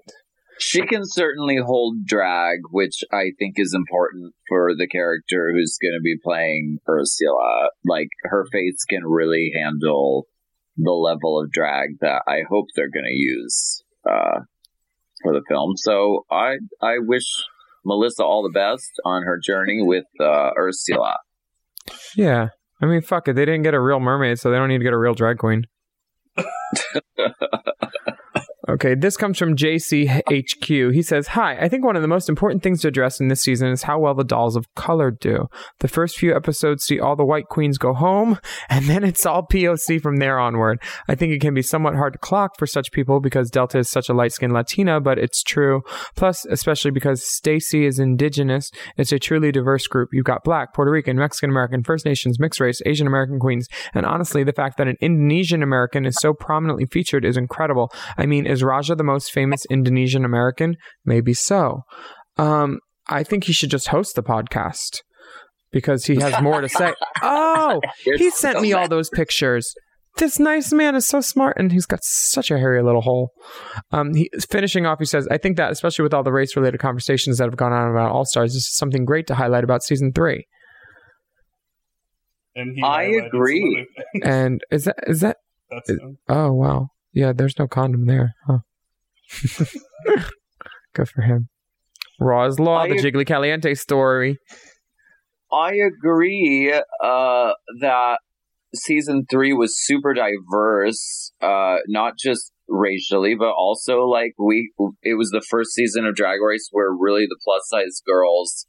She 0.59 0.81
can 0.81 1.01
certainly 1.05 1.57
hold 1.57 2.05
drag, 2.05 2.59
which 2.71 3.03
I 3.11 3.31
think 3.37 3.55
is 3.57 3.75
important 3.75 4.33
for 4.49 4.71
the 4.75 4.87
character 4.87 5.51
who's 5.53 5.77
going 5.79 5.93
to 5.93 6.01
be 6.01 6.17
playing 6.23 6.79
Ursula. 6.89 7.69
Like, 7.85 8.07
her 8.23 8.45
face 8.51 8.83
can 8.89 9.05
really 9.05 9.51
handle 9.55 10.25
the 10.77 10.91
level 10.91 11.39
of 11.39 11.51
drag 11.51 11.99
that 12.01 12.23
I 12.27 12.41
hope 12.49 12.67
they're 12.75 12.89
going 12.89 13.05
to 13.05 13.11
use 13.11 13.83
uh, 14.09 14.41
for 15.23 15.33
the 15.33 15.41
film. 15.47 15.73
So 15.75 16.25
I 16.31 16.57
I 16.81 16.99
wish 16.99 17.25
Melissa 17.85 18.23
all 18.23 18.43
the 18.43 18.53
best 18.53 18.91
on 19.05 19.23
her 19.23 19.39
journey 19.43 19.81
with 19.81 20.05
uh, 20.19 20.51
Ursula. 20.57 21.17
Yeah. 22.15 22.49
I 22.81 22.85
mean, 22.85 23.01
fuck 23.01 23.27
it. 23.27 23.33
They 23.33 23.45
didn't 23.45 23.63
get 23.63 23.73
a 23.73 23.79
real 23.79 23.99
mermaid, 23.99 24.39
so 24.39 24.51
they 24.51 24.57
don't 24.57 24.67
need 24.67 24.77
to 24.79 24.83
get 24.83 24.93
a 24.93 24.97
real 24.97 25.15
drag 25.15 25.37
queen. 25.37 25.65
Okay, 28.69 28.95
this 28.95 29.15
comes 29.15 29.37
from 29.37 29.55
JCHQ. 29.55 30.93
He 30.93 31.01
says, 31.01 31.27
Hi, 31.29 31.57
I 31.57 31.69
think 31.69 31.85
one 31.85 31.95
of 31.95 32.01
the 32.01 32.07
most 32.09 32.27
important 32.27 32.61
things 32.61 32.81
to 32.81 32.89
address 32.89 33.21
in 33.21 33.29
this 33.29 33.41
season 33.41 33.69
is 33.69 33.83
how 33.83 33.97
well 33.97 34.13
the 34.13 34.25
dolls 34.25 34.57
of 34.57 34.73
color 34.75 35.09
do. 35.09 35.47
The 35.79 35.87
first 35.87 36.17
few 36.17 36.35
episodes 36.35 36.83
see 36.83 36.99
all 36.99 37.15
the 37.15 37.23
white 37.23 37.47
queens 37.47 37.77
go 37.77 37.93
home, 37.93 38.39
and 38.69 38.85
then 38.85 39.05
it's 39.05 39.25
all 39.25 39.47
POC 39.47 40.01
from 40.01 40.17
there 40.17 40.37
onward. 40.37 40.81
I 41.07 41.15
think 41.15 41.31
it 41.31 41.39
can 41.39 41.53
be 41.53 41.61
somewhat 41.61 41.95
hard 41.95 42.13
to 42.13 42.19
clock 42.19 42.57
for 42.59 42.67
such 42.67 42.91
people 42.91 43.21
because 43.21 43.49
Delta 43.49 43.79
is 43.79 43.89
such 43.89 44.09
a 44.09 44.13
light 44.13 44.33
skinned 44.33 44.51
Latina, 44.51 44.99
but 44.99 45.17
it's 45.17 45.43
true. 45.43 45.81
Plus, 46.15 46.43
especially 46.45 46.91
because 46.91 47.25
Stacy 47.25 47.85
is 47.85 47.99
indigenous, 47.99 48.69
it's 48.97 49.13
a 49.13 49.19
truly 49.19 49.53
diverse 49.53 49.87
group. 49.87 50.09
You've 50.11 50.25
got 50.25 50.43
black, 50.43 50.73
Puerto 50.73 50.91
Rican, 50.91 51.15
Mexican 51.15 51.49
American, 51.49 51.83
First 51.83 52.05
Nations, 52.05 52.37
mixed 52.37 52.59
race, 52.59 52.81
Asian 52.85 53.07
American 53.07 53.39
queens, 53.39 53.69
and 53.93 54.05
honestly, 54.05 54.43
the 54.43 54.51
fact 54.51 54.77
that 54.77 54.89
an 54.89 54.97
Indonesian 54.99 55.63
American 55.63 56.05
is 56.05 56.17
so 56.19 56.33
prominently 56.33 56.85
featured 56.85 57.23
is 57.23 57.37
incredible. 57.37 57.89
I 58.17 58.25
mean, 58.25 58.45
is 58.57 58.63
Raja 58.63 58.95
the 58.95 59.03
most 59.03 59.31
famous 59.31 59.65
Indonesian 59.69 60.25
American? 60.25 60.75
Maybe 61.05 61.33
so. 61.33 61.81
Um, 62.37 62.79
I 63.07 63.23
think 63.23 63.45
he 63.45 63.53
should 63.53 63.69
just 63.69 63.87
host 63.89 64.15
the 64.15 64.23
podcast 64.23 65.01
because 65.71 66.05
he 66.05 66.15
has 66.17 66.41
more 66.41 66.61
to 66.61 66.69
say. 66.69 66.93
Oh, 67.21 67.81
he 68.03 68.29
sent 68.29 68.61
me 68.61 68.73
all 68.73 68.87
those 68.87 69.09
pictures. 69.09 69.73
This 70.17 70.39
nice 70.39 70.71
man 70.71 70.95
is 70.95 71.05
so 71.07 71.19
smart, 71.21 71.57
and 71.57 71.71
he's 71.71 71.85
got 71.85 71.99
such 72.03 72.49
a 72.51 72.57
hairy 72.57 72.81
little 72.83 73.01
hole. 73.01 73.31
Um, 73.91 74.13
he 74.13 74.29
finishing 74.49 74.85
off, 74.85 74.99
he 74.99 75.05
says, 75.05 75.27
"I 75.29 75.37
think 75.37 75.57
that, 75.57 75.71
especially 75.71 76.03
with 76.03 76.13
all 76.13 76.23
the 76.23 76.31
race-related 76.31 76.79
conversations 76.79 77.37
that 77.37 77.45
have 77.45 77.57
gone 77.57 77.73
on 77.73 77.91
about 77.91 78.11
All 78.11 78.25
Stars, 78.25 78.53
this 78.53 78.63
is 78.63 78.75
something 78.77 79.03
great 79.05 79.27
to 79.27 79.35
highlight 79.35 79.63
about 79.63 79.83
season 79.83 80.11
three. 80.13 80.45
And 82.55 82.75
he 82.75 82.81
I 82.83 83.05
highlighted 83.05 83.17
some 83.17 83.25
agree. 83.27 83.87
And 84.23 84.61
is 84.71 84.83
that 84.85 84.95
is 85.07 85.19
that? 85.21 85.37
That's 85.69 85.89
It- 85.89 85.99
Oh 86.29 86.53
wow, 86.53 86.87
yeah. 87.17 87.33
There's 87.33 87.57
no 87.57 87.67
condom 87.67 88.05
there. 88.05 88.35
Huh. 88.45 88.59
Good 90.93 91.09
for 91.09 91.21
him. 91.21 91.49
Raw's 92.19 92.59
Law, 92.59 92.79
I 92.79 92.89
the 92.89 92.95
ag- 92.95 93.01
Jiggly 93.01 93.25
Caliente 93.25 93.73
story. 93.75 94.37
I 95.51 95.73
agree 95.75 96.73
uh, 96.73 97.51
that 97.81 98.19
season 98.75 99.25
three 99.29 99.53
was 99.53 99.77
super 99.77 100.13
diverse, 100.13 101.31
uh, 101.41 101.77
not 101.87 102.13
just 102.17 102.51
racially, 102.67 103.35
but 103.35 103.51
also 103.51 104.01
like 104.01 104.33
we. 104.37 104.71
It 105.03 105.17
was 105.17 105.29
the 105.29 105.45
first 105.47 105.71
season 105.71 106.05
of 106.05 106.15
Drag 106.15 106.39
Race 106.41 106.69
where 106.71 106.91
really 106.91 107.25
the 107.27 107.39
plus 107.43 107.63
size 107.67 108.01
girls 108.05 108.67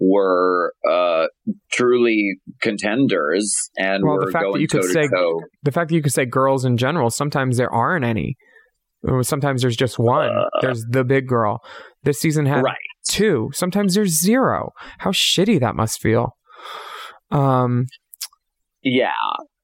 were 0.00 0.72
uh, 0.90 1.26
truly 1.70 2.36
contenders 2.62 3.54
and 3.76 4.02
Well, 4.04 4.18
the 4.18 4.26
were 4.26 4.32
fact 4.32 4.44
that 4.44 4.48
going 4.52 4.60
you 4.62 4.68
could 4.68 4.84
say- 4.84 5.02
to 5.02 5.08
toe. 5.08 5.40
The 5.62 5.72
fact 5.72 5.90
that 5.90 5.94
you 5.94 6.02
could 6.02 6.12
say 6.12 6.24
girls 6.24 6.64
in 6.64 6.76
general, 6.76 7.10
sometimes 7.10 7.56
there 7.58 7.72
aren't 7.72 8.04
any. 8.04 8.36
Sometimes 9.22 9.62
there's 9.62 9.76
just 9.76 9.98
one. 9.98 10.28
Uh, 10.28 10.44
there's 10.60 10.84
the 10.90 11.04
big 11.04 11.26
girl. 11.26 11.60
This 12.02 12.20
season 12.20 12.44
had 12.46 12.62
Right. 12.62 12.76
two. 13.08 13.50
Sometimes 13.54 13.94
there's 13.94 14.20
zero. 14.20 14.72
How 14.98 15.10
shitty 15.10 15.58
that 15.60 15.74
must 15.74 16.00
feel. 16.00 16.36
Um, 17.30 17.86
Yeah. 18.82 19.12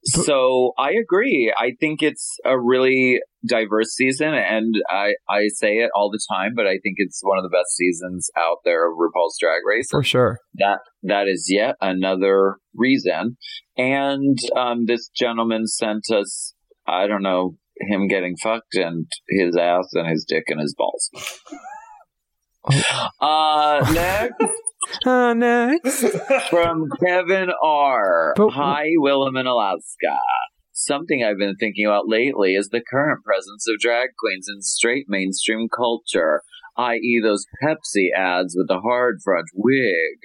So 0.07 0.73
I 0.79 0.93
agree. 0.93 1.53
I 1.57 1.73
think 1.81 2.03
it's 2.03 2.39
a 2.45 2.59
really 2.59 3.21
diverse 3.47 3.95
season, 3.95 4.35
and 4.35 4.75
I, 4.89 5.15
I 5.29 5.49
say 5.49 5.79
it 5.79 5.91
all 5.95 6.11
the 6.11 6.21
time, 6.31 6.53
but 6.55 6.67
I 6.67 6.79
think 6.83 6.97
it's 6.99 7.21
one 7.23 7.39
of 7.39 7.45
the 7.45 7.57
best 7.57 7.75
seasons 7.77 8.31
out 8.37 8.59
there 8.65 8.91
of 8.91 8.97
RuPaul's 8.97 9.37
Drag 9.41 9.61
Race. 9.67 9.89
for 9.91 10.03
sure. 10.03 10.39
That 10.55 10.79
that 11.03 11.27
is 11.29 11.47
yet 11.51 11.77
another 11.81 12.57
reason. 12.75 13.37
And 13.77 14.39
um, 14.57 14.87
this 14.87 15.09
gentleman 15.09 15.67
sent 15.67 16.05
us, 16.13 16.55
I 16.87 17.07
don't 17.07 17.23
know, 17.23 17.57
him 17.81 18.09
getting 18.09 18.37
fucked 18.43 18.75
and 18.75 19.07
his 19.29 19.57
ass 19.57 19.89
and 19.93 20.09
his 20.09 20.25
dick 20.27 20.45
and 20.49 20.61
his 20.61 20.75
balls. 20.75 21.11
Uh, 23.21 23.93
next 23.93 24.35
Uh, 25.05 25.35
next. 25.35 26.05
from 26.51 26.89
Kevin 27.05 27.51
R. 27.63 28.35
But- 28.37 28.51
Hi, 28.51 28.89
Willam 28.99 29.39
in 29.39 29.47
Alaska. 29.47 30.19
something 30.73 31.25
I've 31.25 31.39
been 31.39 31.57
thinking 31.57 31.87
about 31.87 32.09
lately 32.09 32.55
is 32.55 32.69
the 32.69 32.83
current 32.89 33.25
presence 33.25 33.67
of 33.69 33.81
drag 33.81 34.11
queens 34.19 34.47
in 34.49 34.63
straight 34.63 35.07
mainstream 35.09 35.69
culture, 35.75 36.43
i.e., 36.77 37.21
those 37.23 37.47
Pepsi 37.63 38.09
ads 38.15 38.55
with 38.57 38.69
the 38.69 38.81
hard 38.81 39.17
front 39.25 39.47
wig. 39.55 40.19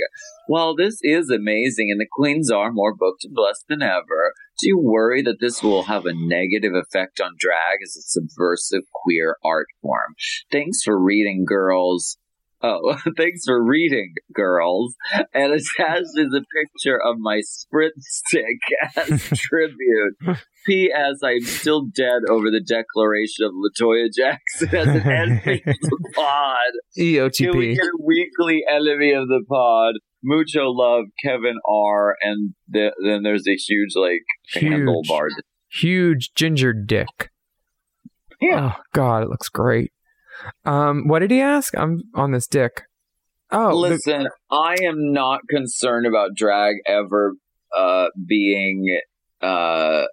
While 0.48 0.76
this 0.76 0.98
is 1.02 1.30
amazing 1.30 1.88
and 1.90 2.00
the 2.00 2.08
queens 2.12 2.52
are 2.52 2.72
more 2.72 2.94
booked 2.96 3.24
and 3.24 3.34
blessed 3.34 3.66
than 3.70 3.82
ever, 3.82 4.34
do 4.60 4.68
you 4.68 4.78
worry 4.80 5.22
that 5.24 5.38
this 5.40 5.64
will 5.64 5.84
have 5.84 6.06
a 6.06 6.14
negative 6.14 6.74
effect 6.76 7.20
on 7.22 7.32
drag 7.40 7.80
as 7.84 7.96
a 7.96 8.02
subversive 8.02 8.84
queer 8.94 9.38
art 9.44 9.68
form? 9.82 10.14
Thanks 10.52 10.84
for 10.84 11.02
reading, 11.02 11.46
girls. 11.48 12.18
Oh, 12.64 12.96
thanks 13.18 13.44
for 13.46 13.64
reading, 13.64 14.14
girls. 14.34 14.96
And 15.34 15.52
attached 15.54 16.16
is 16.16 16.34
a 16.34 16.42
picture 16.42 17.00
of 17.02 17.18
my 17.18 17.42
sprint 17.42 17.94
stick 18.00 18.58
as 18.96 19.22
tribute. 19.36 20.18
P.S. 20.66 21.20
I'm 21.24 21.42
still 21.42 21.86
dead 21.96 22.22
over 22.30 22.52
the 22.52 22.62
declaration 22.62 23.46
of 23.46 23.52
Latoya 23.54 24.10
Jackson 24.16 24.76
as 24.76 24.88
an 24.88 25.12
enemy 25.12 25.64
of 25.66 25.76
the 25.80 26.12
pod. 26.16 26.72
EOTP. 27.00 27.38
Can 27.52 27.58
we 27.58 27.76
get 27.76 27.86
a 27.86 28.04
weekly 28.04 28.64
enemy 28.70 29.12
of 29.14 29.28
the 29.28 29.44
pod? 29.50 29.96
Mucho 30.24 30.66
love, 30.70 31.06
Kevin 31.24 31.56
R. 31.68 32.16
And 32.22 32.54
the, 32.70 32.92
then 33.04 33.24
there's 33.24 33.48
a 33.48 33.56
huge, 33.56 33.94
like, 33.96 34.22
Huge. 34.54 34.72
handlebar. 34.72 35.30
Huge 35.72 36.34
ginger 36.36 36.74
dick. 36.74 37.32
Yeah. 38.40 38.74
Oh 38.76 38.82
God, 38.94 39.24
it 39.24 39.30
looks 39.30 39.50
great. 39.50 39.92
Um, 40.66 41.08
what 41.08 41.20
did 41.20 41.32
he 41.32 41.42
ask? 41.42 41.76
I'm 41.78 42.02
on 42.16 42.32
this 42.32 42.48
dick. 42.48 42.84
Oh, 43.52 43.70
the- 43.70 43.90
Listen, 43.90 44.28
I 44.50 44.76
am 44.84 45.12
not 45.12 45.42
concerned 45.50 46.06
about 46.06 46.32
drag 46.36 46.76
ever 46.86 47.34
uh, 47.78 48.08
being 48.28 49.00
uh, 49.42 50.04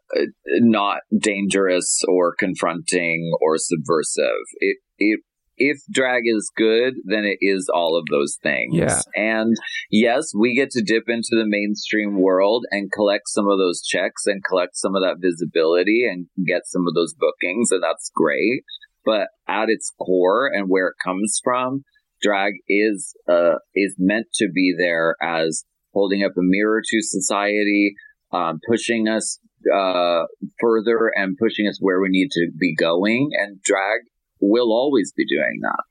not 0.60 1.00
dangerous 1.16 2.02
or 2.08 2.34
confronting 2.34 3.32
or 3.40 3.58
subversive. 3.58 4.24
It, 4.58 4.78
it, 4.98 5.20
if 5.60 5.78
drag 5.90 6.22
is 6.24 6.50
good, 6.56 6.94
then 7.04 7.24
it 7.24 7.38
is 7.40 7.68
all 7.72 7.96
of 7.98 8.04
those 8.10 8.38
things. 8.42 8.74
Yeah. 8.74 9.00
And 9.14 9.56
yes, 9.90 10.30
we 10.38 10.54
get 10.54 10.70
to 10.70 10.82
dip 10.82 11.04
into 11.08 11.30
the 11.32 11.44
mainstream 11.46 12.20
world 12.20 12.64
and 12.70 12.90
collect 12.92 13.24
some 13.28 13.48
of 13.48 13.58
those 13.58 13.82
checks 13.82 14.22
and 14.26 14.42
collect 14.48 14.76
some 14.76 14.94
of 14.94 15.02
that 15.02 15.16
visibility 15.20 16.06
and 16.08 16.26
get 16.46 16.62
some 16.66 16.86
of 16.88 16.94
those 16.94 17.14
bookings, 17.14 17.70
and 17.72 17.82
that's 17.82 18.10
great. 18.14 18.62
But 19.09 19.28
at 19.48 19.70
its 19.70 19.90
core 19.98 20.50
and 20.52 20.68
where 20.68 20.88
it 20.88 20.96
comes 21.02 21.40
from, 21.42 21.84
drag 22.20 22.52
is 22.68 23.14
uh 23.26 23.54
is 23.74 23.96
meant 23.98 24.26
to 24.34 24.50
be 24.54 24.74
there 24.78 25.16
as 25.22 25.64
holding 25.94 26.22
up 26.22 26.32
a 26.32 26.42
mirror 26.42 26.82
to 26.84 26.98
society, 27.00 27.94
um, 28.32 28.61
pushing 28.68 29.09
us 29.09 29.40
uh 29.74 30.24
further 30.61 31.11
and 31.16 31.38
pushing 31.38 31.66
us 31.66 31.78
where 31.80 32.02
we 32.02 32.11
need 32.11 32.28
to 32.32 32.50
be 32.61 32.74
going. 32.74 33.30
And 33.32 33.62
drag 33.62 34.00
will 34.40 34.72
always 34.72 35.11
be 35.16 35.24
doing 35.26 35.61
that. 35.62 35.84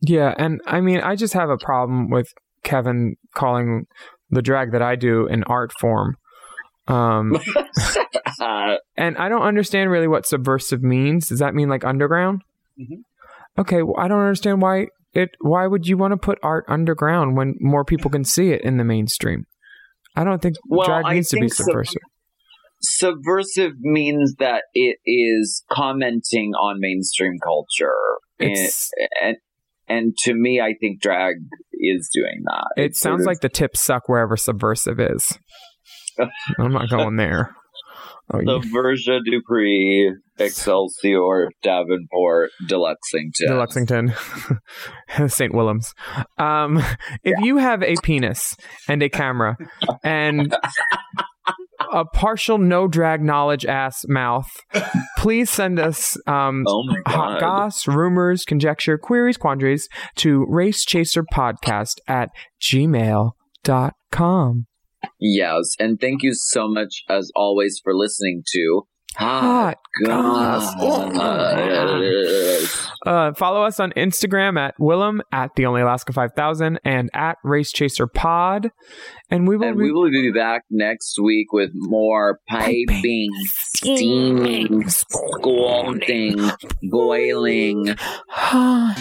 yeah, 0.00 0.34
and 0.38 0.62
I 0.66 0.80
mean, 0.80 1.00
I 1.00 1.16
just 1.16 1.34
have 1.34 1.50
a 1.50 1.58
problem 1.58 2.08
with 2.08 2.32
Kevin 2.62 3.16
calling 3.34 3.86
the 4.30 4.40
drag 4.40 4.72
that 4.72 4.80
I 4.80 4.96
do 4.96 5.28
an 5.28 5.44
art 5.44 5.72
form. 5.78 6.16
Um, 6.88 7.38
and 8.96 9.18
I 9.18 9.28
don't 9.28 9.42
understand 9.42 9.90
really 9.90 10.08
what 10.08 10.24
subversive 10.24 10.82
means. 10.82 11.28
Does 11.28 11.40
that 11.40 11.54
mean 11.54 11.68
like 11.68 11.84
underground? 11.84 12.40
Mhm. 12.78 13.02
Okay, 13.58 13.82
well, 13.82 13.94
I 13.98 14.08
don't 14.08 14.20
understand 14.20 14.60
why 14.62 14.86
it. 15.12 15.30
Why 15.40 15.66
would 15.66 15.86
you 15.86 15.96
want 15.96 16.12
to 16.12 16.16
put 16.16 16.38
art 16.42 16.64
underground 16.68 17.36
when 17.36 17.54
more 17.60 17.84
people 17.84 18.10
can 18.10 18.24
see 18.24 18.50
it 18.50 18.62
in 18.62 18.76
the 18.78 18.84
mainstream? 18.84 19.44
I 20.16 20.24
don't 20.24 20.40
think 20.42 20.56
Well, 20.68 20.86
drag 20.86 21.04
I 21.06 21.14
needs 21.14 21.28
to 21.30 21.36
be 21.36 21.42
think 21.42 21.54
sub- 21.54 21.66
subversive. 21.66 22.02
subversive 22.80 23.72
means 23.80 24.34
that 24.38 24.64
it 24.74 24.98
is 25.04 25.64
commenting 25.72 26.52
on 26.54 26.76
mainstream 26.80 27.34
culture. 27.42 27.92
And, 28.40 28.68
and 29.22 29.36
and 29.86 30.16
to 30.24 30.34
me, 30.34 30.60
I 30.60 30.74
think 30.80 31.00
drag 31.00 31.36
is 31.72 32.08
doing 32.12 32.42
that. 32.44 32.82
it 32.82 32.96
sort 32.96 33.12
sounds 33.12 33.26
like 33.26 33.40
the 33.40 33.48
tips 33.48 33.80
suck 33.80 34.08
wherever 34.08 34.36
subversive 34.36 34.98
is. 34.98 35.38
I'm 36.58 36.72
not 36.72 36.88
going 36.90 37.16
there. 37.16 37.54
Oh, 38.32 38.38
the 38.38 38.60
you- 38.64 38.74
Verja 38.74 39.20
Dupree, 39.24 40.12
Excelsior, 40.38 41.48
Davenport, 41.62 42.50
Deluxington. 42.68 43.46
the 43.46 43.54
Lexington, 43.56 44.14
St. 45.28 45.54
Willems. 45.58 45.92
Um, 46.38 46.82
if 47.22 47.38
you 47.40 47.58
have 47.58 47.82
a 47.82 47.94
penis 48.02 48.56
and 48.88 49.02
a 49.02 49.08
camera 49.08 49.56
and 50.02 50.54
a 51.92 52.04
partial 52.06 52.58
no 52.58 52.88
drag 52.88 53.22
knowledge 53.22 53.64
ass 53.66 54.04
mouth, 54.08 54.48
please 55.18 55.50
send 55.50 55.78
us 55.78 56.16
um, 56.26 56.64
Oh 56.66 56.82
hot 57.06 57.38
goss, 57.40 57.86
rumors, 57.86 58.44
conjecture, 58.44 58.98
queries, 58.98 59.36
quandaries 59.36 59.82
to 60.16 60.46
racechaserpodcast 60.50 61.98
at 62.08 62.30
gmail.com. 62.62 64.66
Yes, 65.20 65.74
and 65.78 66.00
thank 66.00 66.22
you 66.22 66.32
so 66.34 66.68
much 66.68 67.02
as 67.08 67.30
always 67.34 67.80
for 67.82 67.94
listening 67.94 68.42
to 68.52 68.86
Hot 69.16 69.76
Goss. 70.04 70.74
Uh, 73.06 73.32
follow 73.34 73.62
us 73.62 73.78
on 73.78 73.92
Instagram 73.92 74.58
at 74.58 74.74
Willam 74.78 75.20
at 75.30 75.54
the 75.56 75.66
Only 75.66 75.82
Alaska 75.82 76.12
5000 76.12 76.80
and 76.84 77.10
at 77.14 77.36
Race 77.44 77.70
Chaser 77.70 78.06
Pod. 78.06 78.70
And 79.30 79.46
we 79.46 79.56
will 79.56 79.68
And 79.68 79.76
be 79.76 79.84
we 79.84 79.92
will 79.92 80.10
be 80.10 80.32
back 80.32 80.62
next 80.70 81.18
week 81.22 81.52
with 81.52 81.70
more 81.74 82.40
piping, 82.48 83.30
steaming, 83.74 84.88
scalding, 84.88 86.50
boiling. 86.90 87.94
Ah, 88.30 88.94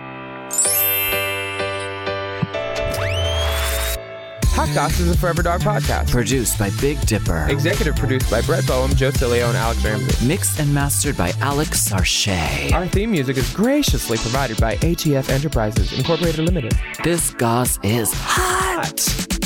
Hot 4.56 4.70
Goss 4.76 5.00
is 5.00 5.10
a 5.10 5.18
Forever 5.18 5.42
Dog 5.42 5.62
podcast. 5.62 6.12
Produced 6.12 6.58
by 6.58 6.70
Big 6.80 7.02
Dipper. 7.02 7.48
Executive 7.50 7.96
produced 7.96 8.30
by 8.30 8.40
Brett 8.44 8.64
Boham, 8.64 8.96
Joe 8.96 9.10
Cilio, 9.10 9.48
and 9.48 9.58
Alex 9.58 9.84
Ramsey. 9.84 10.26
Mixed 10.28 10.60
and 10.60 10.74
mastered 10.74 11.18
by 11.18 11.34
Alex 11.42 11.90
Sarche. 11.90 12.72
Our 12.72 12.88
theme 12.88 13.12
music 13.12 13.36
is 13.36 13.52
graciously 13.54 14.18
provided 14.20 14.62
by 14.62 14.78
ATF 14.78 15.30
Enterprises 15.30 15.98
Incorporated 15.98 16.46
Limited. 16.46 16.74
This 17.04 17.34
goss 17.34 17.78
is 17.84 18.14
hot. 18.14 19.44